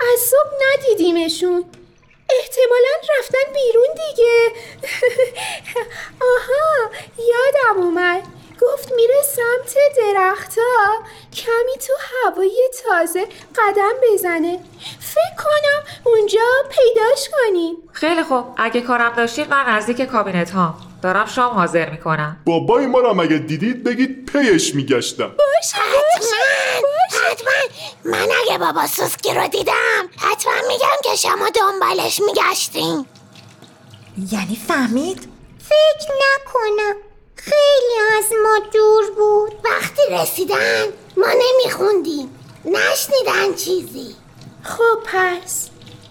از 0.00 0.20
صبح 0.20 0.52
ندیدیمشون. 0.64 1.64
احتمالا 2.40 3.18
رفتن 3.18 3.52
بیرون 3.54 3.86
دیگه. 3.94 4.52
آها 6.34 6.90
یادم 7.18 7.82
اومد. 7.82 8.22
گفت 8.62 8.92
میره 8.96 9.22
سمت 9.22 9.76
درختها. 9.96 10.94
کمی 11.32 11.86
تو 11.86 11.92
هوای 12.00 12.68
تازه 12.84 13.26
قدم 13.56 13.92
بزنه. 14.12 14.58
فکر 15.00 15.44
کنم 15.44 15.94
اونجا 16.04 16.40
پیداش 16.70 17.28
کنیم. 17.28 17.76
خیلی 17.92 18.22
خوب. 18.22 18.44
اگه 18.56 18.80
کارم 18.80 19.12
داشتید 19.16 19.50
من 19.50 19.68
نزدیک 19.68 20.02
کابینت 20.02 20.50
ها 20.50 20.74
دارم 21.02 21.26
شام 21.26 21.54
حاضر 21.54 21.90
می‌کنم. 21.90 22.36
بابای 22.46 22.86
ما 22.86 23.00
رو 23.00 23.20
اگه 23.20 23.38
دیدید 23.38 23.84
بگید 23.84 24.30
پیش 24.32 24.74
میگشتم. 24.74 25.32
حتما 26.16 26.40
حتما. 27.30 27.52
من 28.04 28.28
اگه 28.42 28.58
بابا 28.58 28.86
سوسکی 28.86 29.34
رو 29.34 29.48
دیدم 29.48 30.08
حتما 30.16 30.52
میگم 30.68 30.96
که 31.04 31.16
شما 31.16 31.48
دنبالش 31.50 32.20
میگشتین. 32.20 33.06
یعنی 34.32 34.58
فهمید؟ 34.68 35.28
فکر 35.58 36.12
نکنم. 36.12 37.13
خیلی 37.74 38.18
از 38.18 38.32
ما 38.42 38.58
دور 38.72 39.10
بود. 39.16 39.52
وقتی 39.64 40.02
رسیدن 40.10 40.84
ما 41.16 41.26
نمیخوندیم. 41.26 42.30
نشنیدن 42.64 43.54
چیزی. 43.56 44.14
خب 44.62 44.98
پس 45.04 45.68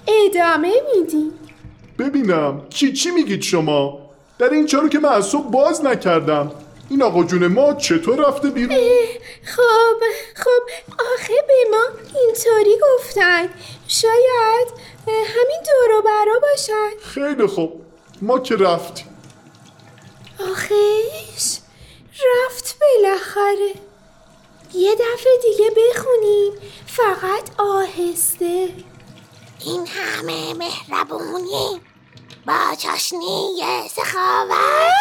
ادامه 0.07 0.73
میدیم. 0.95 1.31
ببینم 1.99 2.61
چی 2.69 2.93
چی 2.93 3.11
میگید 3.11 3.41
شما؟ 3.41 3.99
در 4.39 4.49
این 4.49 4.65
چارو 4.65 4.89
که 4.89 4.99
من 4.99 5.09
از 5.09 5.25
صبح 5.25 5.51
باز 5.51 5.85
نکردم. 5.85 6.51
این 6.89 7.01
آقا 7.01 7.23
جون 7.23 7.47
ما 7.47 7.73
چطور 7.73 8.27
رفته 8.27 8.49
بیرون؟ 8.49 8.77
خب 9.43 9.99
خب 10.35 10.93
آخه 11.13 11.33
به 11.47 11.53
ما 11.71 11.83
اینطوری 12.19 12.75
گفتن. 12.83 13.49
شاید 13.87 14.67
همین 15.07 15.61
دورو 15.65 16.01
برا 16.01 16.39
باشن. 16.41 16.89
خیلی 17.01 17.47
خوب. 17.47 17.81
ما 18.21 18.39
که 18.39 18.55
رفتیم. 18.55 19.07
آخیش 20.51 21.52
رفت 22.21 22.79
بالاخره. 22.79 23.73
یه 24.73 24.95
دفعه 24.95 25.37
دیگه 25.41 25.69
بخونیم 25.69 26.53
فقط 26.87 27.59
آهسته. 27.59 28.69
این 29.65 29.87
همه 29.87 30.53
مهربونی. 30.53 31.81
با 32.45 32.75
چاشنی 32.77 33.61
سخاوت. 33.95 34.93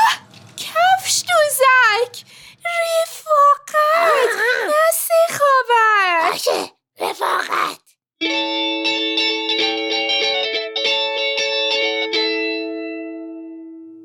کفش 0.56 1.22
دوزک. 1.22 2.24
رفاقت. 2.64 4.36
نه 4.66 4.74
سخاوت. 4.92 6.32
باشه 6.32 6.72
رفاقت. 7.00 7.78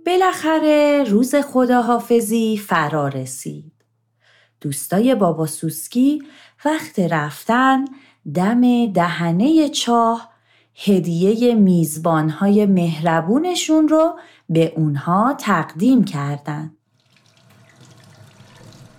بالاخره 0.07 1.03
روز 1.07 1.35
خداحافظی 1.35 2.61
فرا 2.67 3.07
رسید. 3.07 3.71
دوستای 4.61 5.15
بابا 5.15 5.45
سوسکی 5.45 6.23
وقت 6.65 6.99
رفتن 6.99 7.85
دم 8.35 8.91
دهنه 8.91 9.69
چاه 9.69 10.29
هدیه 10.85 11.55
میزبانهای 11.55 12.65
مهربونشون 12.65 13.87
رو 13.87 14.19
به 14.49 14.73
اونها 14.75 15.35
تقدیم 15.39 16.03
کردن. 16.03 16.77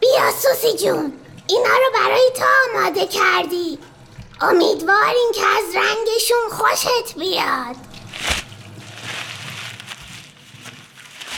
بیا 0.01 0.31
سوسی 0.31 0.77
جون 0.77 1.13
اینا 1.49 1.75
رو 1.85 1.93
برای 1.95 2.31
تو 2.37 2.45
آماده 2.71 3.07
کردی 3.07 3.79
امیدواریم 4.41 5.33
که 5.35 5.43
از 5.59 5.75
رنگشون 5.75 6.49
خوشت 6.51 7.19
بیاد 7.19 7.88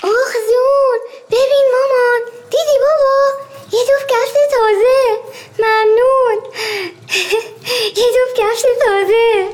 آخ 0.03 0.33
زون 0.49 0.99
ببین 1.31 1.65
مامان 1.73 2.21
دیدی 2.51 2.79
بابا؟ 2.81 3.51
یه 3.73 3.85
دوف 3.89 4.07
کفش 4.09 4.33
تازه. 4.51 5.21
ممنون. 5.59 6.53
یه 8.01 8.07
دوف 8.15 8.37
کفش 8.37 8.63
تازه. 8.63 9.49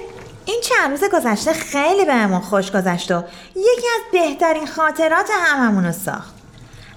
این 0.45 0.61
چند 0.61 0.91
روز 0.91 1.11
گذشته 1.11 1.53
خیلی 1.53 2.05
بهمون 2.05 2.41
خوش 2.41 2.73
گذشت 2.73 3.11
و 3.11 3.23
یکی 3.57 3.89
از 3.97 4.03
بهترین 4.13 4.67
خاطرات 4.67 5.31
هممون 5.31 5.87
رو 5.87 5.93
ساخت. 5.93 6.35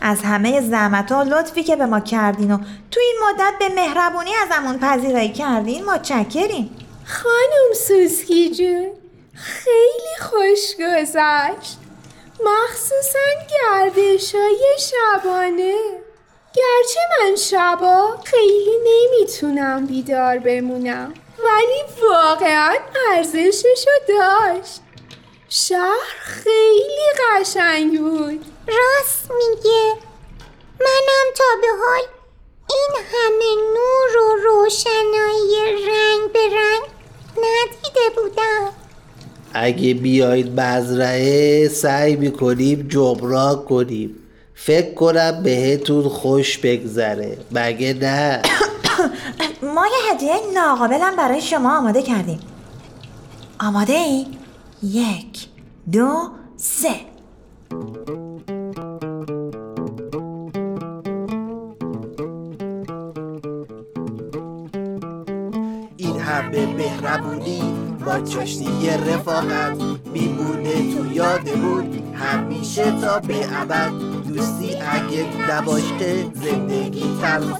از 0.01 0.21
همه 0.21 0.61
زحمت 0.61 1.11
و 1.11 1.23
لطفی 1.23 1.63
که 1.63 1.75
به 1.75 1.85
ما 1.85 1.99
کردین 1.99 2.51
و 2.51 2.57
تو 2.91 2.99
این 2.99 3.15
مدت 3.29 3.53
به 3.59 3.69
مهربونی 3.69 4.31
ازمون 4.35 4.79
پذیرایی 4.79 5.33
کردین 5.33 5.85
متشکریم. 5.85 6.75
خانم 7.05 7.73
سوسکی 7.87 8.49
جون 8.49 8.89
خیلی 9.33 10.15
خوش 10.21 10.75
گذشت. 10.79 11.88
مخصوصا 12.45 13.19
گردش 13.49 14.35
های 14.35 14.65
شبانه. 14.79 15.75
گرچه 16.55 16.99
من 17.19 17.35
شبا 17.35 18.17
خیلی 18.23 18.77
نمی‌تونم 18.83 19.85
بیدار 19.85 20.37
بمونم 20.37 21.13
ولی 21.39 21.83
واقعا 22.01 22.75
ارزششو 23.11 23.91
داشت. 24.07 24.81
شهر 25.49 26.19
خیلی 26.19 27.09
قشنگ 27.19 27.99
بود. 27.99 28.45
راست 28.67 29.31
میگه. 29.31 29.93
منم 30.79 31.33
تا 31.35 31.43
به 31.61 31.67
حال 31.67 32.03
این 32.69 33.05
همه 33.13 33.55
نور 33.73 34.17
و 34.17 34.35
روشنایی 34.35 35.85
رنگ 35.87 36.31
به 36.31 36.39
رنگ 36.39 36.83
ندیده 37.37 38.09
بودم. 38.15 38.73
اگه 39.53 39.93
بیایید 39.93 40.59
مزرعه 40.59 41.67
سعی 41.67 42.15
می‌کنیم 42.15 42.87
جبران 42.89 43.65
کنیم. 43.65 44.15
فکر 44.55 44.93
کنم 44.93 45.43
بهتون 45.43 46.09
خوش 46.09 46.57
بگذره. 46.57 47.37
مگه 47.51 47.93
نه؟ 47.93 48.41
ما 49.75 49.85
یه 49.85 50.13
هدیه 50.13 50.35
ناقابلم 50.55 51.15
برای 51.15 51.41
شما 51.41 51.77
آماده 51.77 52.01
کردیم. 52.01 52.39
آماده 53.59 53.93
ای؟ 53.93 54.25
یک 54.83 55.47
دو 55.91 56.29
سه. 56.57 56.95
این 65.97 66.19
همه 66.19 66.65
مهربونی. 66.65 67.88
با 68.05 68.19
چاشنی 68.19 68.89
رفاقت 69.07 69.77
میمونه 70.13 70.95
تو 70.95 71.11
یادمون. 71.13 72.13
همیشه 72.13 73.01
تا 73.01 73.19
به 73.19 73.61
ابد 73.61 73.91
دوستی 74.27 74.75
اگه 74.75 75.25
نباشه 75.51 76.23
زندگی 76.33 77.17
تلخ 77.21 77.59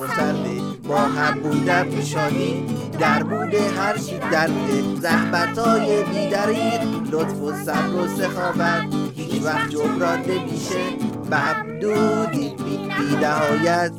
با 0.88 0.97
هم 0.97 1.39
بودن 1.39 1.88
نشانی 1.88 2.65
درمون 2.99 3.52
هر 3.78 3.97
چی 3.97 4.19
درده. 4.32 5.02
زحمت 5.02 5.58
های 5.58 6.04
بیدریق 6.04 6.82
لطف 7.12 7.41
و 7.41 7.54
صبر 7.54 7.95
و 7.95 8.08
سخاوت. 8.08 8.86
هیچ 9.15 9.43
وقت 9.43 9.69
جبران 9.69 10.19
نمیشه. 10.19 10.80
ممنونی 11.32 12.56
بی 12.97 13.15
نهایت 13.21 13.91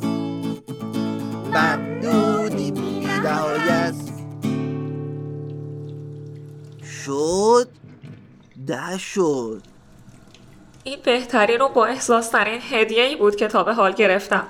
نشد 8.90 9.62
این 10.84 10.98
بهترین 11.04 11.60
و 11.60 11.68
با 11.68 11.86
احساس 11.86 12.28
ترین 12.28 12.60
هدیه 12.70 13.02
ای 13.02 13.16
بود 13.16 13.36
که 13.36 13.48
تا 13.48 13.64
به 13.64 13.74
حال 13.74 13.92
گرفتم. 13.92 14.46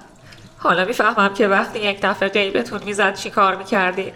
حالا 0.59 0.85
می‌فهمم 0.85 1.35
که 1.35 1.49
وقتی 1.49 1.79
یک 1.79 1.99
دفعه 2.03 2.29
غیبتون 2.29 2.81
می‌زد 2.85 3.15
چی 3.15 3.31
کار 3.31 3.57
می‌کردی 3.57 4.13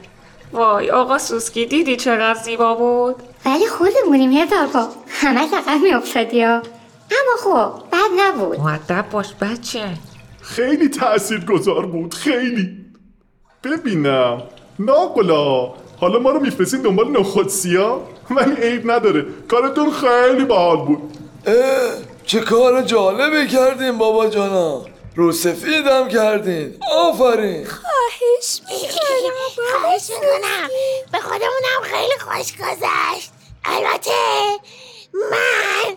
وای 0.53 0.91
آقا 0.91 1.19
سوسکی 1.19 1.67
دیدی 1.67 1.97
چقدر 1.97 2.35
زیبا 2.35 2.75
بود؟ 2.75 3.23
ولی 3.47 3.67
خودمونیم 3.67 4.33
هزار 4.33 4.67
با 4.67 4.89
همه 5.09 5.41
عقب 5.55 5.83
میافتادی 5.83 6.43
ها. 6.43 6.63
اما 7.11 7.37
خب 7.39 7.83
بد 7.93 8.11
نبود. 8.21 8.61
معدب 8.61 9.11
باش 9.11 9.35
بچه. 9.41 9.89
خیلی 10.41 10.89
تأثیر 10.89 11.45
گذار 11.45 11.87
بود 11.87 12.15
خیلی. 12.15 12.85
ببینم. 13.65 14.43
ناقلا 14.79 15.73
حالا 16.01 16.19
ما 16.19 16.31
رو 16.31 16.41
میفرستین 16.41 16.83
دنبال 16.83 17.11
نخودسیا 17.11 18.01
ولی 18.31 18.63
عیب 18.63 18.91
نداره. 18.91 19.27
کارتون 19.51 19.93
خیلی 19.93 20.45
باحال 20.45 20.77
بود. 20.77 21.19
اه 21.47 21.55
چه 22.27 22.41
کار 22.41 22.83
جالبی 22.83 23.49
کردین 23.49 23.99
بابا 23.99 24.27
جانا. 24.27 24.87
رو 25.17 25.33
سفیدم 25.33 26.09
کردین. 26.09 26.77
آفرین. 26.93 27.67
خواهش 27.67 28.61
می‌کنم 28.69 29.71
خواهش 29.81 30.11
می‌کنم. 30.11 30.69
به 31.13 31.19
خودمونم 31.19 31.83
خیلی 31.83 32.19
خوش 32.21 32.53
گذشت. 32.53 33.31
البته 33.65 34.11
من 35.31 35.97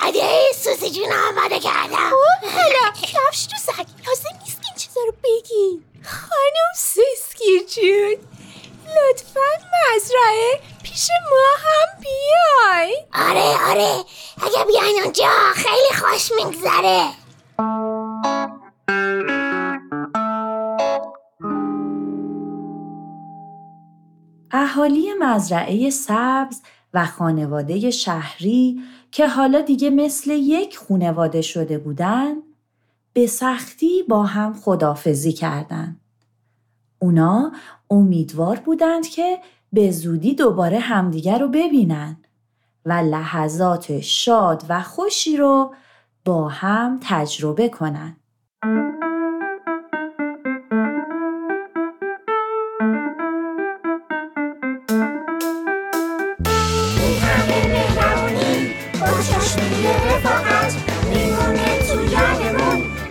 عده 0.00 0.28
سوسی 0.54 0.90
جون 0.90 1.12
آماده 1.12 1.60
کردم. 1.60 2.12
حالا 2.42 2.92
کفش 3.02 3.46
تو 3.46 3.56
سگ 3.58 3.86
لازم 4.06 4.38
نیست 4.44 4.60
این 4.64 4.76
چیزا 4.76 5.00
رو 5.06 5.12
بگی 5.24 5.82
خانم 6.04 6.70
سوسکی 6.76 7.64
جون 7.74 8.16
لطفا 8.96 9.40
مزرعه 9.72 10.60
پیش 10.82 11.08
ما 11.30 11.46
هم 11.64 12.00
بیای 12.00 12.96
آره 13.14 13.70
آره 13.70 14.04
اگه 14.42 14.64
بیاین 14.64 15.02
اونجا 15.02 15.30
خیلی 15.54 16.00
خوش 16.00 16.30
میگذره 16.46 17.04
اهالی 24.50 25.08
مزرعه 25.20 25.90
سبز 25.90 26.60
و 26.94 27.06
خانواده 27.06 27.90
شهری 27.90 28.80
که 29.10 29.28
حالا 29.28 29.60
دیگه 29.60 29.90
مثل 29.90 30.30
یک 30.30 30.76
خونواده 30.76 31.42
شده 31.42 31.78
بودن 31.78 32.34
به 33.12 33.26
سختی 33.26 34.02
با 34.02 34.22
هم 34.22 34.54
خدافزی 34.54 35.32
کردند. 35.32 36.00
اونا 36.98 37.52
امیدوار 37.90 38.56
بودند 38.56 39.08
که 39.08 39.38
به 39.72 39.90
زودی 39.90 40.34
دوباره 40.34 40.78
همدیگر 40.78 41.38
رو 41.38 41.48
ببینن 41.48 42.16
و 42.84 42.92
لحظات 42.92 44.00
شاد 44.00 44.64
و 44.68 44.82
خوشی 44.82 45.36
رو 45.36 45.74
با 46.24 46.48
هم 46.48 47.00
تجربه 47.02 47.68
کنن. 47.68 48.16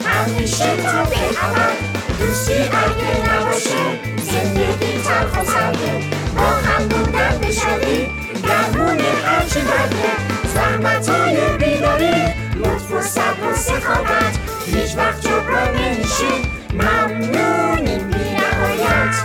همیشه 0.06 0.78
تا 0.78 1.04
به 1.04 1.16
دوستی 2.20 2.54
اگه 2.54 3.34
نباشه 3.34 4.00
زندگی 4.18 4.98
تلخ 4.98 5.42
و 5.42 5.46
سرده 5.46 6.00
با 6.36 6.44
هم 6.44 6.88
بودن 6.88 7.40
بشدی 7.40 8.08
درمون 8.44 9.00
هرچی 9.00 9.60
برده 9.60 10.24
بیداری 11.58 12.33
صبر 13.16 13.52
و 13.52 13.56
سخاوت. 13.56 14.40
هیچ 14.66 14.98
وقت 14.98 15.22
جبران 15.22 15.76
نمیشه 15.78 16.34
ممنونیم 16.74 18.08
بی 18.08 18.24
نهایت 18.36 19.16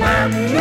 ممنونیم 0.00 0.59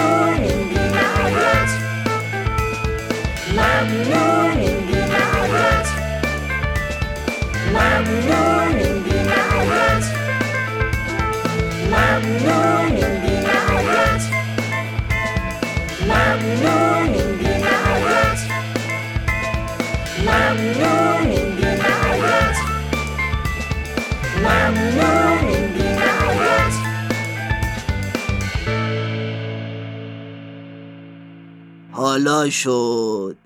حالا 32.20 32.50
شد. 32.50 33.38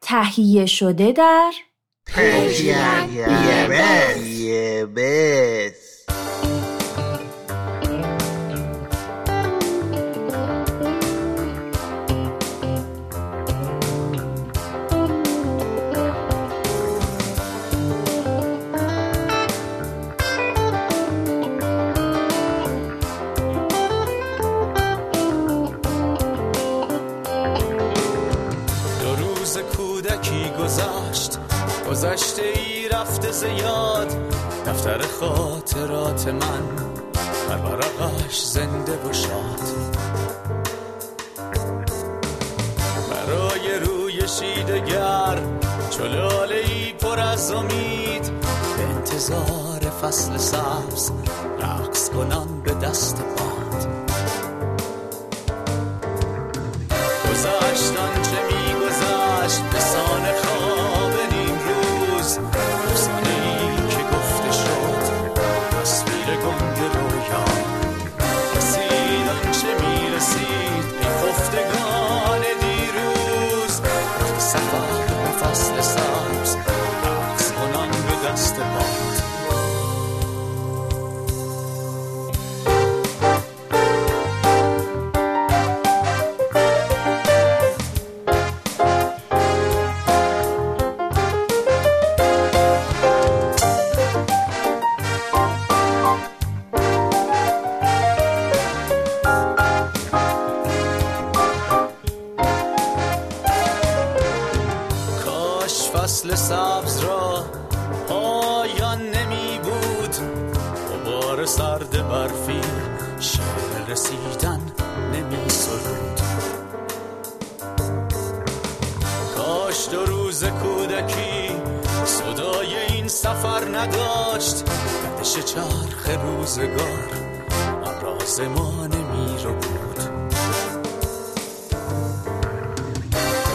تهیه 0.00 0.66
شده 0.66 1.12
در 1.12 1.52
پرژین 2.06 2.76
رفته 33.34 33.56
زیاد 33.56 34.08
دفتر 34.66 35.00
خاطرات 35.20 36.28
من 36.28 36.62
هر 37.50 37.56
ورقش 37.56 38.40
زنده 38.40 38.92
و 38.92 39.12
شاد 39.12 39.60
برای 43.10 43.78
روی 43.78 44.28
شیدگر 44.28 45.38
چلاله 45.90 46.54
ای 46.54 46.92
پر 46.92 47.20
از 47.20 47.52
امید 47.52 48.22
به 48.76 48.82
انتظار 48.96 49.90
فصل 50.02 50.36
سبز 50.36 51.10
رقص 51.60 52.10
کنم 52.10 52.62
به 52.64 52.74
دست 52.74 53.16
باد 53.16 53.53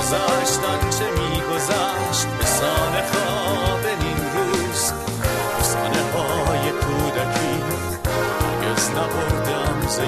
گذشتن 0.09 0.89
چه 0.89 1.05
میگذشت 1.11 2.27
به 2.39 2.45
سان 2.45 2.93
خواب 3.11 3.85
نیم 4.01 4.17
روز. 4.33 4.91
افسانه 5.57 6.01
های 6.13 6.71
کودکی 6.71 7.55
هرگز 8.41 8.89
نبردم 8.89 9.87
ز 9.87 9.99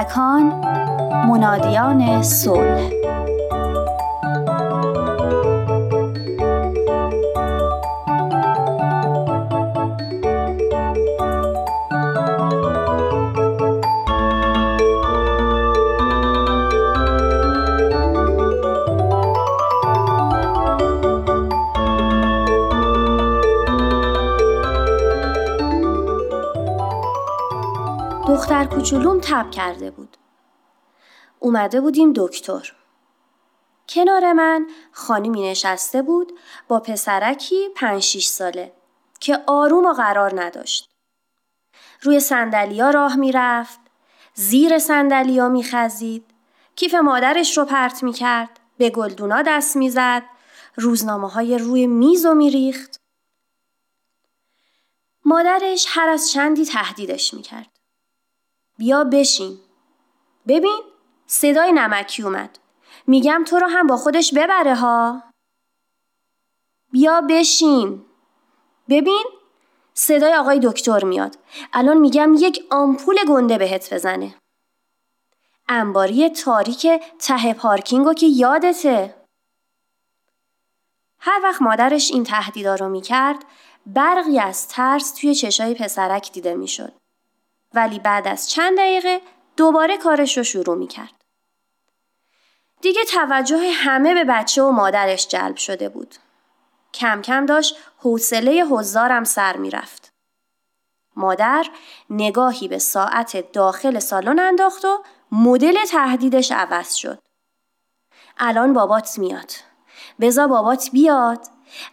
کودکان 0.00 0.52
منادیان 1.28 2.22
صلح. 2.22 2.99
کوچولوم 28.80 29.20
تب 29.20 29.50
کرده 29.50 29.90
بود. 29.90 30.16
اومده 31.38 31.80
بودیم 31.80 32.12
دکتر. 32.16 32.72
کنار 33.88 34.32
من 34.32 34.66
خانمی 34.92 35.50
نشسته 35.50 36.02
بود 36.02 36.38
با 36.68 36.80
پسرکی 36.80 37.68
پنج 37.76 38.02
شیش 38.02 38.26
ساله 38.26 38.72
که 39.20 39.38
آروم 39.46 39.86
و 39.86 39.92
قرار 39.92 40.42
نداشت. 40.42 40.90
روی 42.02 42.20
سندلیا 42.20 42.90
راه 42.90 43.16
می‌رفت، 43.16 43.80
زیر 44.34 44.78
سندلیا 44.78 45.48
میخزید، 45.48 46.24
کیف 46.76 46.94
مادرش 46.94 47.58
رو 47.58 47.64
پرت 47.64 48.02
می‌کرد، 48.02 48.60
به 48.78 48.90
گلدونا 48.90 49.42
دست 49.42 49.76
می‌زد، 49.76 50.22
روزنامه 50.76 51.28
های 51.28 51.58
روی 51.58 51.86
میز 51.86 52.26
و 52.26 52.34
میریخت. 52.34 53.00
مادرش 55.24 55.86
هر 55.88 56.08
از 56.08 56.30
چندی 56.30 56.64
تهدیدش 56.64 57.34
می‌کرد. 57.34 57.69
بیا 58.80 59.04
بشین. 59.04 59.58
ببین 60.48 60.80
صدای 61.26 61.72
نمکی 61.72 62.22
اومد. 62.22 62.58
میگم 63.06 63.44
تو 63.46 63.58
رو 63.58 63.66
هم 63.66 63.86
با 63.86 63.96
خودش 63.96 64.34
ببره 64.34 64.74
ها. 64.74 65.22
بیا 66.92 67.20
بشین. 67.20 68.04
ببین 68.88 69.24
صدای 69.94 70.34
آقای 70.34 70.60
دکتر 70.62 71.04
میاد. 71.04 71.38
الان 71.72 71.98
میگم 71.98 72.34
یک 72.38 72.64
آمپول 72.70 73.16
گنده 73.28 73.58
بهت 73.58 73.94
بزنه. 73.94 74.34
انباری 75.68 76.28
تاریک 76.30 76.86
ته 77.18 77.54
پارکینگو 77.54 78.14
که 78.14 78.26
یادته. 78.26 79.16
هر 81.18 81.40
وقت 81.42 81.62
مادرش 81.62 82.10
این 82.10 82.24
تهدیدا 82.24 82.74
رو 82.74 82.88
می‌کرد 82.88 83.44
برقی 83.86 84.38
از 84.38 84.68
ترس 84.68 85.14
توی 85.14 85.34
چشای 85.34 85.74
پسرک 85.74 86.32
دیده 86.32 86.54
می‌شد. 86.54 86.99
ولی 87.74 87.98
بعد 87.98 88.28
از 88.28 88.50
چند 88.50 88.78
دقیقه 88.78 89.20
دوباره 89.56 89.96
کارش 89.96 90.38
رو 90.38 90.44
شروع 90.44 90.76
می‌کرد. 90.76 91.24
دیگه 92.80 93.04
توجه 93.04 93.70
همه 93.70 94.14
به 94.14 94.24
بچه 94.24 94.62
و 94.62 94.70
مادرش 94.70 95.28
جلب 95.28 95.56
شده 95.56 95.88
بود. 95.88 96.14
کم 96.94 97.22
کم 97.22 97.46
داشت 97.46 97.76
حوصله 97.98 98.64
حضارم 98.64 99.24
سر 99.24 99.56
می‌رفت. 99.56 100.12
مادر 101.16 101.66
نگاهی 102.10 102.68
به 102.68 102.78
ساعت 102.78 103.52
داخل 103.52 103.98
سالن 103.98 104.38
انداخت 104.38 104.84
و 104.84 105.02
مدل 105.32 105.84
تهدیدش 105.84 106.52
عوض 106.52 106.94
شد. 106.94 107.18
الان 108.38 108.72
بابات 108.72 109.18
میاد. 109.18 109.52
بزا 110.20 110.46
بابات 110.46 110.90
بیاد. 110.92 111.46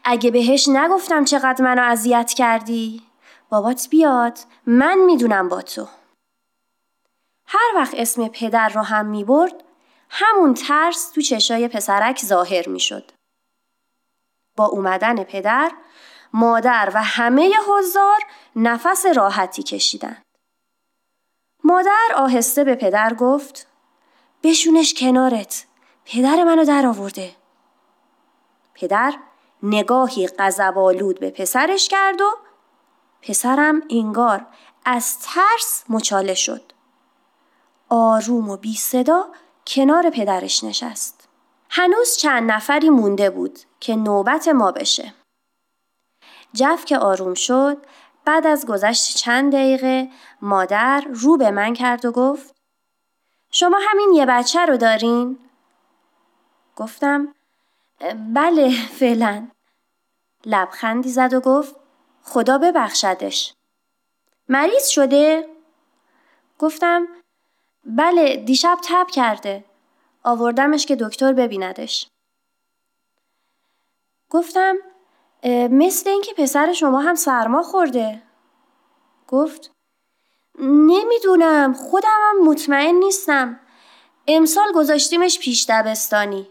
اگه 0.04 0.32
بهش 0.32 0.68
نگفتم 0.68 1.26
چقدر 1.26 1.64
منو 1.64 1.82
اذیت 1.82 2.34
کردی 2.34 3.07
بابات 3.50 3.88
بیاد؟ 3.90 4.40
من 4.66 4.98
می‌دونم 4.98 5.50
با 5.50 5.62
تو. 5.62 5.88
هر 7.46 7.72
وقت 7.76 7.94
اسم 7.98 8.28
پدر 8.28 8.70
رو 8.70 8.82
هم 8.82 9.06
می‌برد 9.06 9.64
همون 10.10 10.54
ترس 10.54 11.12
تو 11.12 11.22
چشای 11.22 11.68
پسرک 11.68 12.26
ظاهر 12.26 12.70
می‌شد. 12.70 13.12
با 14.56 14.66
اومدن 14.66 15.24
پدر 15.24 15.72
مادر 16.34 16.92
و 16.94 17.04
همه 17.04 17.54
حضار 17.68 18.20
نفس 18.56 19.06
راحتی 19.06 19.64
کشیدند. 19.64 20.26
مادر 21.64 22.08
آهسته 22.16 22.64
به 22.64 22.76
پدر 22.76 23.14
گفت 23.14 23.68
بشونش 24.44 24.94
کنارت 24.94 25.66
پدر 26.06 26.44
منو 26.44 26.66
در 26.66 26.86
آورده. 26.86 27.36
پدر 28.74 29.14
نگاهی 29.64 30.28
غضب‌آلود 30.28 31.20
به 31.20 31.32
پسرش 31.32 31.88
کرد 31.88 32.22
و 32.22 32.47
پسرم 33.22 33.82
انگار 33.90 34.46
از 34.86 35.20
ترس 35.20 35.84
مچاله 35.90 36.34
شد. 36.34 36.74
آروم 37.90 38.50
و 38.50 38.58
بی 38.58 38.76
صدا 38.76 39.28
کنار 39.68 40.10
پدرش 40.10 40.64
نشست. 40.64 41.28
هنوز 41.70 42.16
چند 42.18 42.52
نفری 42.52 42.90
مونده 42.90 43.30
بود 43.30 43.60
که 43.80 43.96
نوبت 43.96 44.48
ما 44.48 44.72
بشه. 44.72 45.14
جف 46.54 46.86
که 46.86 46.98
آروم 46.98 47.34
شد 47.34 47.78
بعد 48.26 48.48
از 48.48 48.66
گذشت 48.66 49.16
چند 49.16 49.54
دقیقه 49.54 50.10
مادر 50.42 51.04
رو 51.14 51.38
به 51.38 51.52
من 51.52 51.74
کرد 51.74 52.06
و 52.06 52.12
گفت 52.12 52.56
شما 53.52 53.80
همین 53.90 54.14
یه 54.14 54.26
بچه 54.26 54.66
رو 54.66 54.78
دارین؟ 54.78 55.40
گفتم 56.76 57.36
بله 58.34 58.88
فعلا 58.88 59.48
لبخندی 60.46 61.10
زد 61.10 61.34
و 61.34 61.40
گفت 61.40 61.76
خدا 62.30 62.58
ببخشدش. 62.58 63.54
مریض 64.50 64.88
شده؟ 64.88 65.48
گفتم 66.60 67.08
بله 67.86 68.36
دیشب 68.38 68.78
تب 68.84 69.08
کرده. 69.12 69.64
آوردمش 70.24 70.86
که 70.86 70.96
دکتر 70.96 71.34
ببیندش. 71.34 72.08
گفتم 74.30 74.76
مثل 75.70 76.10
اینکه 76.10 76.34
پسر 76.34 76.74
شما 76.74 77.02
هم 77.02 77.16
سرما 77.16 77.64
خورده. 77.64 78.22
گفت 79.28 79.72
نمی‌دونم 80.60 81.74
خودم 81.74 82.20
هم 82.30 82.50
مطمئن 82.50 82.96
نیستم. 82.96 83.60
امسال 84.28 84.72
گذاشتیمش 84.76 85.40
پیش 85.40 85.66
دبستانی. 85.70 86.48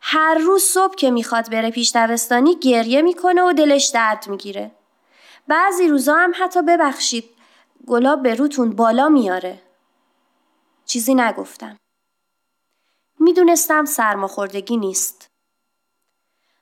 هر 0.00 0.34
روز 0.34 0.62
صبح 0.62 0.94
که 0.94 1.10
می‌خواد 1.10 1.50
بره 1.50 1.70
پیش 1.70 1.92
دبستانی 1.94 2.58
گریه 2.58 3.02
می‌کنه 3.02 3.42
و 3.42 3.52
دلش 3.52 3.86
درد 3.86 4.28
می‌گیره. 4.28 4.70
بعضی 5.48 5.88
روزا 5.88 6.14
هم 6.14 6.32
حتی 6.38 6.62
ببخشید 6.62 7.30
گلاب 7.86 8.22
به 8.22 8.34
روتون 8.34 8.70
بالا 8.70 9.08
میاره. 9.08 9.62
چیزی 10.84 11.14
نگفتم. 11.14 11.76
می‌دونستم 13.20 13.84
سرماخوردگی 13.84 14.76
نیست. 14.76 15.26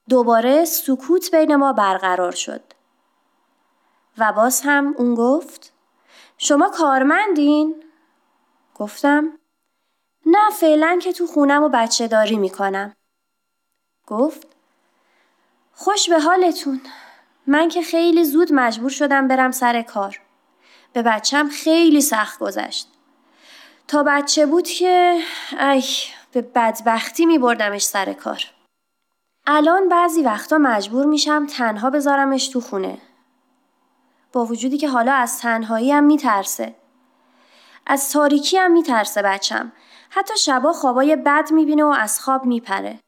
دوباره 0.08 0.64
سکوت 0.64 1.34
بین 1.34 1.56
ما 1.56 1.72
برقرار 1.72 2.32
شد. 2.32 2.62
و 4.18 4.32
باز 4.32 4.60
هم 4.64 4.94
اون 4.98 5.14
گفت 5.14 5.72
شما 6.38 6.68
کارمندین؟ 6.68 7.84
گفتم 8.74 9.38
نه 10.26 10.50
فعلا 10.50 10.98
که 11.02 11.12
تو 11.12 11.26
خونم 11.26 11.62
و 11.62 11.68
بچه 11.68 12.08
داری 12.08 12.38
می‌کنم. 12.38 12.96
گفت 14.06 14.46
خوش 15.72 16.08
به 16.08 16.20
حالتون 16.20 16.80
من 17.46 17.68
که 17.68 17.82
خیلی 17.82 18.24
زود 18.24 18.52
مجبور 18.52 18.90
شدم 18.90 19.28
برم 19.28 19.50
سر 19.50 19.82
کار. 19.82 20.20
به 20.92 21.02
بچم 21.02 21.48
خیلی 21.48 22.00
سخت 22.00 22.38
گذشت. 22.38 22.88
تا 23.88 24.02
بچه 24.02 24.46
بود 24.46 24.68
که 24.68 25.20
ای 25.60 25.84
به 26.32 26.42
بدبختی 26.42 27.26
می 27.26 27.38
بردمش 27.38 27.82
سر 27.82 28.12
کار. 28.12 28.44
الان 29.46 29.88
بعضی 29.88 30.22
وقتا 30.22 30.58
مجبور 30.58 31.06
میشم 31.06 31.46
تنها 31.46 31.90
بذارمش 31.90 32.48
تو 32.48 32.60
خونه. 32.60 32.98
با 34.32 34.44
وجودی 34.44 34.78
که 34.78 34.88
حالا 34.88 35.12
از 35.12 35.38
تنهایی 35.38 35.92
هم 35.92 36.04
میترسه. 36.04 36.74
از 37.86 38.12
تاریکی 38.12 38.58
هم 38.58 38.72
میترسه 38.72 39.22
بچم. 39.22 39.72
حتی 40.10 40.36
شبا 40.36 40.72
خوابای 40.72 41.16
بد 41.16 41.52
می‌بینه 41.52 41.84
و 41.84 41.94
از 41.98 42.20
خواب 42.20 42.44
میپره. 42.44 42.98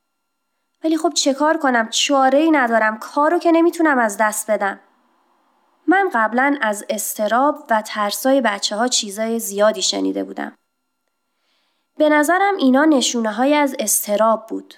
ولی 0.84 0.98
خب 0.98 1.12
چه 1.12 1.34
کار 1.34 1.56
کنم؟ 1.56 1.88
چاره 1.88 2.38
ای 2.38 2.50
ندارم. 2.50 2.98
کارو 2.98 3.38
که 3.38 3.52
نمی‌تونم 3.52 3.98
از 3.98 4.16
دست 4.20 4.50
بدم. 4.50 4.80
من 5.86 6.10
قبلا 6.14 6.58
از 6.60 6.84
استراب 6.88 7.64
و 7.70 7.82
ترسای 7.82 8.40
بچه 8.40 8.76
ها 8.76 8.88
چیزای 8.88 9.38
زیادی 9.38 9.82
شنیده 9.82 10.24
بودم. 10.24 10.52
به 11.98 12.08
نظرم 12.08 12.56
اینا 12.56 12.84
نشونه 12.84 13.32
های 13.32 13.54
از 13.54 13.76
استراب 13.78 14.46
بود. 14.46 14.74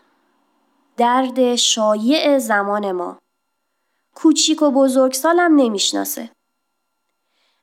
درد 0.96 1.54
شایع 1.54 2.38
زمان 2.38 2.92
ما. 2.92 3.18
کوچیک 4.14 4.62
و 4.62 4.70
بزرگ 4.70 5.12
سالم 5.12 5.56
نمی‌شناسه. 5.56 6.30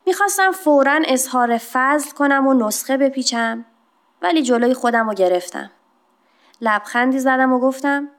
می‌خواستم 0.06 0.52
فورا 0.52 1.00
اظهار 1.06 1.58
فضل 1.58 2.12
کنم 2.12 2.48
و 2.48 2.54
نسخه 2.54 2.98
بپیچم 2.98 3.66
ولی 4.22 4.44
جلوی 4.44 4.74
خودم 4.74 5.10
رو 5.10 5.14
گرفتم. 5.14 5.72
لبخندی 6.62 7.20
زدم 7.20 7.54
و 7.54 7.60
گفتم 7.60 8.10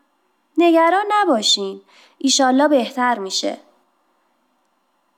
نگران 0.59 1.05
نباشین. 1.11 1.81
ایشالله 2.19 2.69
بهتر 2.69 3.19
میشه. 3.19 3.59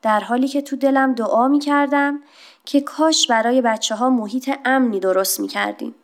در 0.03 0.21
حالی 0.21 0.49
که 0.49 0.63
تو 0.63 0.77
دلم 0.77 1.15
دعا 1.15 1.49
می 1.49 1.59
کردم 1.59 2.21
که 2.65 2.81
کاش 2.81 3.27
برای 3.27 3.63
بچه 3.63 3.95
ها 3.95 4.11
محیط 4.11 4.51
امنی 4.65 5.01
درست 5.01 5.41
می 5.41 5.49
کردین 5.49 5.95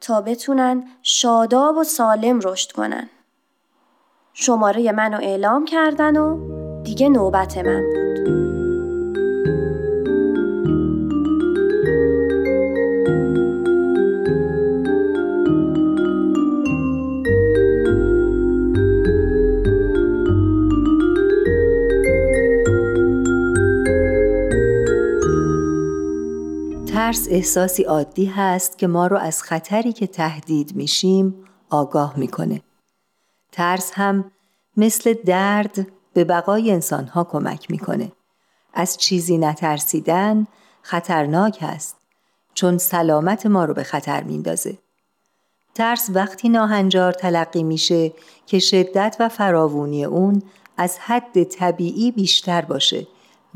تا 0.00 0.20
بتونن 0.20 0.88
شاداب 1.02 1.76
و 1.76 1.84
سالم 1.84 2.40
رشد 2.40 2.72
کنن. 2.72 3.10
شماره 4.32 4.92
منو 4.92 5.16
اعلام 5.16 5.64
کردن 5.64 6.16
و 6.16 6.38
دیگه 6.82 7.08
نوبت 7.08 7.58
من 7.58 7.82
بود. 7.82 8.47
ترس 27.08 27.28
احساسی 27.30 27.82
عادی 27.82 28.26
هست 28.26 28.78
که 28.78 28.86
ما 28.86 29.06
رو 29.06 29.16
از 29.16 29.42
خطری 29.42 29.92
که 29.92 30.06
تهدید 30.06 30.76
میشیم 30.76 31.44
آگاه 31.70 32.18
می‌کنه. 32.18 32.62
ترس 33.52 33.90
هم 33.94 34.30
مثل 34.76 35.14
درد 35.26 35.86
به 36.12 36.24
بقای 36.24 36.72
انسانها 36.72 37.24
کمک 37.24 37.70
می‌کنه. 37.70 38.12
از 38.74 38.96
چیزی 38.96 39.38
نترسیدن 39.38 40.46
خطرناک 40.82 41.58
است 41.60 41.96
چون 42.54 42.78
سلامت 42.78 43.46
ما 43.46 43.64
رو 43.64 43.74
به 43.74 43.82
خطر 43.82 44.22
میندازه. 44.22 44.78
ترس 45.74 46.10
وقتی 46.14 46.48
ناهنجار 46.48 47.12
تلقی 47.12 47.62
میشه 47.62 48.12
که 48.46 48.58
شدت 48.58 49.16
و 49.20 49.28
فراوونی 49.28 50.04
اون 50.04 50.42
از 50.76 50.98
حد 50.98 51.42
طبیعی 51.42 52.12
بیشتر 52.12 52.62
باشه 52.62 53.06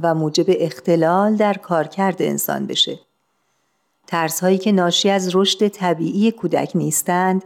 و 0.01 0.15
موجب 0.15 0.47
اختلال 0.49 1.37
در 1.37 1.55
کارکرد 1.55 2.23
انسان 2.23 2.67
بشه. 2.67 3.12
ترس 4.13 4.41
هایی 4.41 4.59
که 4.59 4.73
ناشی 4.73 5.11
از 5.11 5.37
رشد 5.37 5.69
طبیعی 5.69 6.31
کودک 6.33 6.73
نیستند 6.75 7.45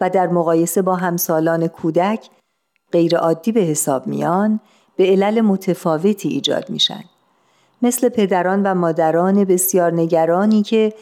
و 0.00 0.10
در 0.10 0.26
مقایسه 0.26 0.82
با 0.82 0.96
همسالان 0.96 1.66
کودک 1.66 2.30
غیر 2.92 3.16
عادی 3.16 3.52
به 3.52 3.60
حساب 3.60 4.06
میان 4.06 4.60
به 4.96 5.06
علل 5.06 5.40
متفاوتی 5.40 6.28
ایجاد 6.28 6.70
میشن. 6.70 7.04
مثل 7.82 8.08
پدران 8.08 8.62
و 8.62 8.74
مادران 8.74 9.44
بسیار 9.44 9.92
نگرانی 9.92 10.62
که 10.62 10.92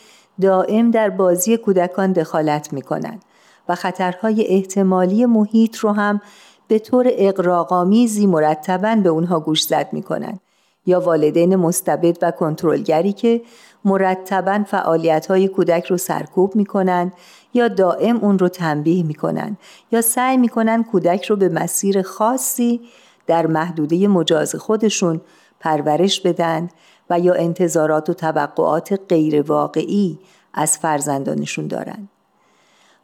دائم 0.41 0.91
در 0.91 1.11
بازی 1.11 1.57
کودکان 1.57 2.13
دخالت 2.13 2.73
می‌کنند 2.73 3.25
و 3.69 3.75
خطرهای 3.75 4.47
احتمالی 4.47 5.27
محیط 5.27 5.77
رو 5.77 5.93
هم 5.93 6.21
به 6.69 6.79
طور 6.79 7.07
اقراقامیزی 7.11 8.27
مرتبا 8.27 8.95
به 8.95 9.09
اونها 9.09 9.41
گوش 9.41 9.63
زد 9.63 9.89
می‌کنند 9.93 10.41
یا 10.87 11.01
والدین 11.01 11.57
مستبد 11.57 12.19
و 12.23 12.31
کنترلگری 12.31 13.13
که 13.13 13.43
مرتبا 13.85 14.65
فعالیت 14.67 15.27
های 15.27 15.49
کودک 15.49 15.85
رو 15.85 15.97
سرکوب 15.97 16.57
می‌کنند 16.57 17.13
یا 17.55 17.69
دائم 17.69 18.17
اون 18.17 18.39
رو 18.39 18.49
تنبیه 18.49 19.03
می‌کنند 19.03 19.59
یا 19.93 20.03
سعی 20.03 20.37
می‌کنند 20.37 20.87
کودک 20.87 21.25
رو 21.25 21.37
به 21.37 21.49
مسیر 21.49 22.03
خاصی 22.03 22.81
در 23.27 23.47
محدوده 23.47 24.09
مجاز 24.09 24.55
خودشون 24.55 25.21
پرورش 25.61 26.21
بدن 26.21 26.69
و 27.11 27.21
یا 27.21 27.35
انتظارات 27.35 28.11
و 28.11 28.15
توقعات 28.15 29.01
غیر 29.09 29.43
واقعی 29.43 30.19
از 30.55 30.79
فرزندانشون 30.79 31.67
دارند. 31.67 32.09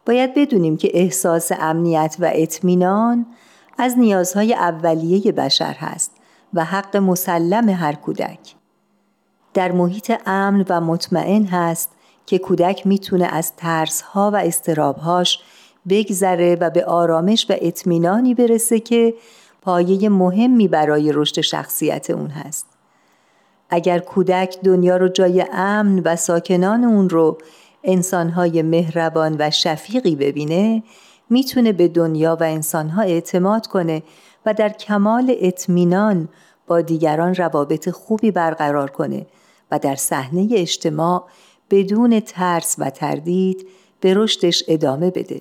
باید 0.07 0.35
بدونیم 0.35 0.77
که 0.77 0.91
احساس 0.95 1.53
امنیت 1.61 2.17
و 2.19 2.31
اطمینان 2.35 3.27
از 3.79 3.99
نیازهای 3.99 4.55
اولیه 4.55 5.33
بشر 5.33 5.73
هست 5.73 6.13
و 6.55 6.65
حق 6.65 6.97
مسلم 6.97 7.69
هر 7.69 7.93
کودک. 7.93 8.56
در 9.57 9.73
محیط 9.73 10.13
امن 10.27 10.65
و 10.69 10.81
مطمئن 10.81 11.45
هست 11.45 11.91
که 12.27 12.39
کودک 12.39 12.87
می‌تونه 12.87 13.27
از 13.27 13.53
ترسها 13.57 14.31
و 14.31 14.37
استرابهاش 14.37 15.41
بگذره 15.89 16.57
و 16.61 16.71
به 16.71 16.85
آرامش 16.85 17.47
و 17.51 17.55
اطمینانی 17.61 18.35
برسه 18.35 18.81
که 18.81 19.15
پایه 19.63 20.09
مهمی 20.09 20.69
برای 20.69 21.13
رشد 21.13 21.41
شخصیت 21.41 22.11
اون 22.11 22.27
هست. 22.27 22.67
اگر 23.71 23.99
کودک 23.99 24.59
دنیا 24.65 24.97
رو 24.97 25.09
جای 25.09 25.45
امن 25.53 25.99
و 26.05 26.17
ساکنان 26.17 26.85
اون 26.85 27.09
رو 27.09 27.39
انسانهای 27.85 28.63
مهربان 28.63 29.37
و 29.39 29.51
شفیقی 29.51 30.17
ببینه 30.17 30.83
می‌تونه 31.31 31.73
به 31.73 31.89
دنیا 31.89 32.37
و 32.41 32.43
انسانها 32.43 33.03
اعتماد 33.03 33.67
کنه 33.67 34.03
و 34.47 34.55
در 34.55 34.69
کمال 34.69 35.35
اطمینان 35.41 36.29
با 36.67 36.81
دیگران 36.81 37.35
روابط 37.35 37.91
خوبی 37.91 38.31
برقرار 38.31 38.91
کنه 38.91 39.27
و 39.71 39.79
در 39.79 39.95
صحنه 39.95 40.49
اجتماع 40.53 41.25
بدون 41.71 42.21
ترس 42.21 42.77
و 42.79 42.91
تردید 42.91 43.67
به 44.01 44.15
رشدش 44.15 44.65
ادامه 44.69 45.11
بده. 45.11 45.41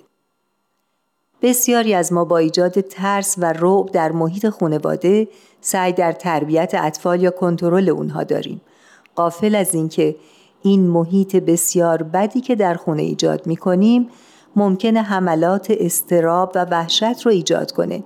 بسیاری 1.41 1.93
از 1.93 2.13
ما 2.13 2.25
با 2.25 2.37
ایجاد 2.37 2.81
ترس 2.81 3.35
و 3.37 3.53
رعب 3.53 3.91
در 3.91 4.11
محیط 4.11 4.49
خانواده 4.49 5.27
سعی 5.61 5.93
در 5.93 6.11
تربیت 6.11 6.71
اطفال 6.75 7.21
یا 7.21 7.31
کنترل 7.31 7.89
اونها 7.89 8.23
داریم. 8.23 8.61
قافل 9.15 9.55
از 9.55 9.75
اینکه 9.75 10.15
این 10.63 10.87
محیط 10.87 11.35
بسیار 11.35 12.03
بدی 12.03 12.41
که 12.41 12.55
در 12.55 12.73
خونه 12.73 13.01
ایجاد 13.01 13.47
می 13.47 13.57
کنیم 13.57 14.09
ممکنه 14.55 15.01
حملات 15.01 15.71
استراب 15.79 16.51
و 16.55 16.65
وحشت 16.65 17.21
رو 17.25 17.31
ایجاد 17.31 17.71
کنه 17.71 18.03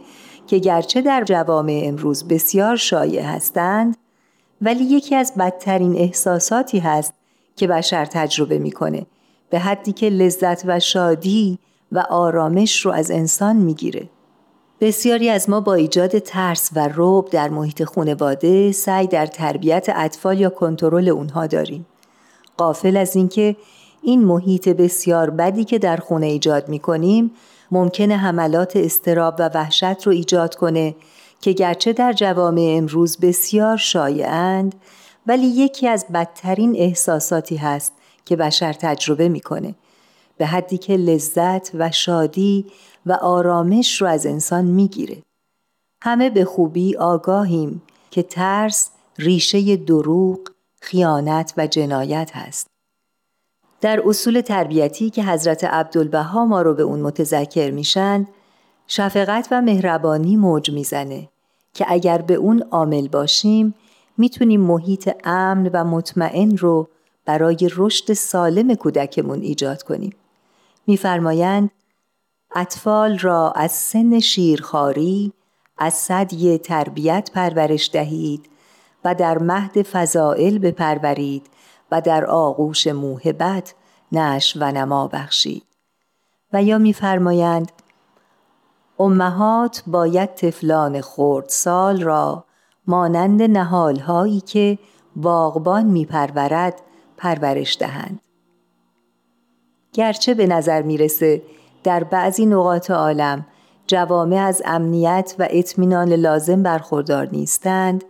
که 0.47 0.57
گرچه 0.57 1.01
در 1.01 1.24
جوامع 1.24 1.82
امروز 1.86 2.28
بسیار 2.28 2.76
شایع 2.76 3.22
هستند 3.22 3.97
ولی 4.62 4.84
یکی 4.84 5.16
از 5.16 5.34
بدترین 5.39 5.97
احساساتی 5.97 6.80
هست 6.80 7.14
که 7.55 7.68
بشر 7.68 8.05
تجربه 8.05 8.57
می‌کنه 8.60 9.05
به 9.49 9.60
حدی 9.60 9.91
که 9.91 10.10
لذت 10.10 10.64
و 10.66 10.80
شادی 10.80 11.60
و 11.91 11.99
آرامش 11.99 12.86
رو 12.86 12.91
از 12.91 13.12
انسان 13.12 13.55
می‌گیره. 13.55 14.10
بسیاری 14.82 15.30
از 15.30 15.49
ما 15.49 15.62
با 15.62 15.74
ایجاد 15.74 16.20
ترس 16.20 16.70
و 16.76 16.88
روب 16.88 17.30
در 17.30 17.49
محیط 17.49 17.84
خانواده 17.84 18.72
سعی 18.72 19.07
در 19.07 19.26
تربیت 19.26 19.88
اطفال 19.95 20.39
یا 20.39 20.49
کنترل 20.49 21.10
اونها 21.10 21.47
داریم. 21.47 21.86
قافل 22.57 22.97
از 22.97 23.16
اینکه 23.16 23.55
این 24.01 24.26
محیط 24.26 24.70
بسیار 24.70 25.30
بدی 25.30 25.64
که 25.64 25.80
در 25.80 25.97
خونه 25.97 26.26
ایجاد 26.26 26.70
می 26.70 26.80
کنیم 26.80 27.32
ممکنه 27.72 28.18
حملات 28.18 28.76
استراب 28.76 29.36
و 29.39 29.49
وحشت 29.53 30.07
رو 30.07 30.12
ایجاد 30.12 30.55
کنه 30.55 30.95
که 31.41 31.51
گرچه 31.51 31.93
در 31.93 32.13
جوامع 32.13 32.73
امروز 32.77 33.17
بسیار 33.17 33.77
شایعند 33.77 34.75
ولی 35.27 35.47
یکی 35.47 35.87
از 35.87 36.05
بدترین 36.13 36.75
احساساتی 36.75 37.55
هست 37.55 37.93
که 38.25 38.35
بشر 38.35 38.73
تجربه 38.73 39.29
می‌کنه. 39.29 39.75
به 40.37 40.45
حدی 40.45 40.77
که 40.77 40.97
لذت 40.97 41.71
و 41.73 41.91
شادی 41.91 42.65
و 43.05 43.13
آرامش 43.13 44.01
رو 44.01 44.07
از 44.07 44.25
انسان 44.25 44.65
می‌گیره. 44.65 45.17
همه 46.03 46.29
به 46.29 46.45
خوبی 46.45 46.97
آگاهیم 46.97 47.81
که 48.11 48.23
ترس 48.23 48.89
ریشه 49.17 49.75
دروغ، 49.75 50.39
خیانت 50.81 51.53
و 51.57 51.67
جنایت 51.67 52.31
هست. 52.33 52.67
در 53.81 54.01
اصول 54.05 54.41
تربیتی 54.41 55.09
که 55.09 55.23
حضرت 55.23 55.63
عبدالبها 55.63 56.45
ما 56.45 56.61
رو 56.61 56.73
به 56.73 56.83
اون 56.83 56.99
متذکر 56.99 57.71
میشن 57.71 58.27
شفقت 58.91 59.47
و 59.51 59.61
مهربانی 59.61 60.35
موج 60.35 60.71
می‌زنه 60.71 61.29
که 61.73 61.85
اگر 61.87 62.21
به 62.21 62.33
اون 62.33 62.61
عامل 62.71 63.07
باشیم 63.07 63.75
می‌تونیم 64.17 64.61
محیط 64.61 65.09
امن 65.23 65.69
و 65.73 65.83
مطمئن 65.83 66.57
رو 66.57 66.87
برای 67.25 67.69
رشد 67.75 68.13
سالم 68.13 68.75
کودکمون 68.75 69.41
ایجاد 69.41 69.83
کنیم. 69.83 70.15
میفرمایند 70.87 71.71
اطفال 72.55 73.17
را 73.17 73.51
از 73.51 73.71
سن 73.71 74.19
شیرخواری 74.19 75.33
از 75.77 75.93
صدی 75.93 76.57
تربیت 76.57 77.29
پرورش 77.33 77.89
دهید 77.93 78.49
و 79.05 79.15
در 79.15 79.37
مهد 79.37 79.81
فضائل 79.81 80.57
بپرورید 80.57 81.47
و 81.91 82.01
در 82.01 82.25
آغوش 82.25 82.87
موهبت 82.87 83.73
نش 84.11 84.57
و 84.59 84.71
نما 84.71 85.07
بخشید 85.07 85.63
و 86.53 86.63
یا 86.63 86.77
میفرمایند 86.77 87.71
امهات 88.99 89.83
باید 89.87 90.35
طفلان 90.35 91.01
خورد 91.01 91.49
سال 91.49 92.01
را 92.01 92.45
مانند 92.87 93.41
نهالهایی 93.41 94.41
که 94.41 94.77
باغبان 95.15 95.85
میپرورد 95.85 96.81
پرورش 97.17 97.77
دهند. 97.77 98.19
گرچه 99.93 100.33
به 100.33 100.47
نظر 100.47 100.81
می‌رسه 100.81 101.41
در 101.83 102.03
بعضی 102.03 102.45
نقاط 102.45 102.91
عالم 102.91 103.45
جوامع 103.87 104.37
از 104.37 104.61
امنیت 104.65 105.35
و 105.39 105.47
اطمینان 105.49 106.13
لازم 106.13 106.63
برخوردار 106.63 107.29
نیستند 107.31 108.03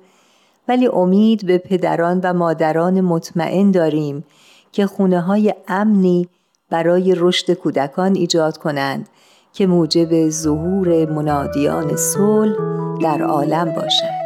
ولی 0.68 0.88
امید 0.88 1.46
به 1.46 1.58
پدران 1.58 2.20
و 2.24 2.34
مادران 2.34 3.02
مطمئن 3.02 3.72
داریم 3.72 4.26
که 4.72 4.88
خونه 4.88 5.22
های 5.22 5.54
امنی 5.68 6.30
برای 6.70 7.16
رشد 7.18 7.54
کودکان 7.54 8.16
ایجاد 8.16 8.58
کنند 8.58 9.10
که 9.54 9.68
موجب 9.68 10.30
ظهور 10.30 11.06
منادیان 11.06 11.96
صلح 11.96 12.56
در 13.02 13.22
عالم 13.22 13.66
باشند. 13.66 14.20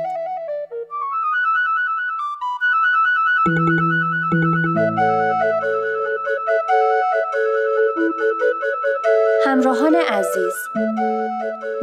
همراهان 9.46 9.96
عزیز 9.96 10.54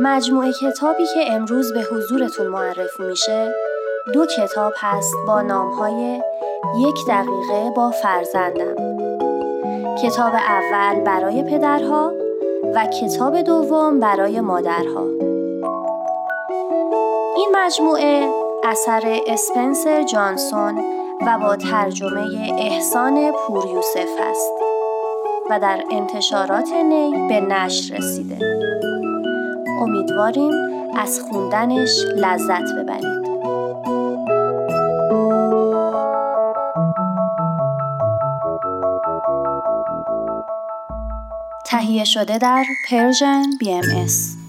مجموعه 0.01 0.53
کتابی 0.53 1.07
که 1.14 1.32
امروز 1.32 1.72
به 1.72 1.80
حضورتون 1.80 2.47
معرفی 2.47 3.03
میشه 3.03 3.55
دو 4.14 4.26
کتاب 4.26 4.72
هست 4.76 5.14
با 5.26 5.43
نامهای 5.43 6.22
یک 6.78 7.07
دقیقه 7.09 7.70
با 7.76 7.91
فرزندم 7.91 8.74
کتاب 10.03 10.32
اول 10.34 11.01
برای 11.01 11.43
پدرها 11.43 12.12
و 12.74 12.86
کتاب 12.86 13.40
دوم 13.40 14.00
برای 14.00 14.40
مادرها. 14.40 15.06
این 17.36 17.48
مجموعه 17.56 18.28
اثر 18.64 19.20
اسپنسر 19.26 20.02
جانسون 20.02 20.78
و 21.26 21.38
با 21.38 21.56
ترجمه 21.56 22.52
احسان 22.58 23.32
پور 23.32 23.64
یوسف 23.66 24.08
است 24.30 24.52
و 25.50 25.60
در 25.60 25.84
انتشارات 25.90 26.72
نی 26.72 27.28
به 27.28 27.40
نشر 27.40 27.96
رسیده. 27.96 28.38
امیدواریم 29.80 30.52
از 30.96 31.20
خوندنش 31.20 32.04
لذت 32.16 32.74
ببرید. 32.78 33.29
تهیه 41.70 42.04
شده 42.04 42.38
در 42.38 42.64
پرژن 42.88 43.42
BMS 43.42 44.39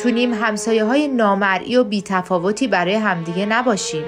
می‌تونیم 0.00 0.34
همسایه 0.34 0.84
های 0.84 1.08
نامرئی 1.08 1.76
و 1.76 1.84
بیتفاوتی 1.84 2.68
برای 2.68 2.94
همدیگه 2.94 3.46
نباشیم. 3.46 4.04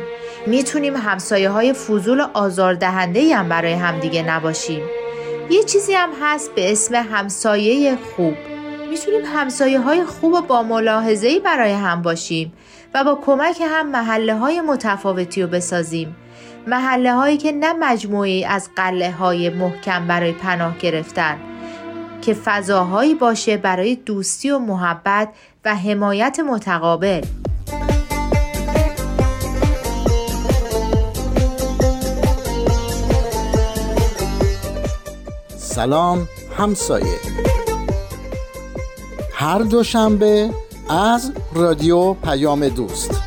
می‌تونیم 0.47 0.97
همسایه 0.97 1.51
های 1.51 1.72
فضول 1.72 2.20
و 2.20 2.26
آزاردهنده 2.34 3.36
هم 3.36 3.49
برای 3.49 3.72
همدیگه 3.72 4.22
نباشیم. 4.22 4.82
یه 5.51 5.62
چیزی 5.62 5.93
هم 5.95 6.11
هست 6.22 6.55
به 6.55 6.72
اسم 6.72 6.95
همسایه 6.95 7.97
خوب. 7.97 8.34
می‌تونیم 8.90 9.20
همسایه 9.24 9.80
های 9.80 10.05
خوب 10.05 10.32
و 10.32 10.40
با 10.40 10.62
ملاحظه‌ای 10.62 11.40
برای 11.40 11.72
هم 11.72 12.03
باشیم 12.03 12.53
و 12.95 13.05
با 13.05 13.18
کمک 13.26 13.61
هم 13.61 13.90
محله 13.90 14.34
های 14.34 14.61
متفاوتی 14.61 15.43
رو 15.43 15.49
بسازیم. 15.49 16.16
محله 16.66 17.12
هایی 17.12 17.36
که 17.36 17.53
نه 17.53 17.72
مجموعی 17.72 18.45
از 18.45 18.68
قله 18.76 19.11
های 19.11 19.51
محکم 19.51 20.07
برای 20.07 20.32
پناه 20.32 20.78
گرفتن 20.78 21.51
که 22.22 22.34
فضاهایی 22.34 23.14
باشه 23.14 23.56
برای 23.56 23.96
دوستی 23.96 24.50
و 24.50 24.58
محبت 24.58 25.28
و 25.64 25.76
حمایت 25.76 26.40
متقابل. 26.40 27.24
سلام 35.56 36.28
همسایه. 36.58 37.18
هر 39.34 39.58
دوشنبه 39.58 40.50
از 40.90 41.32
رادیو 41.54 42.14
پیام 42.14 42.68
دوست. 42.68 43.21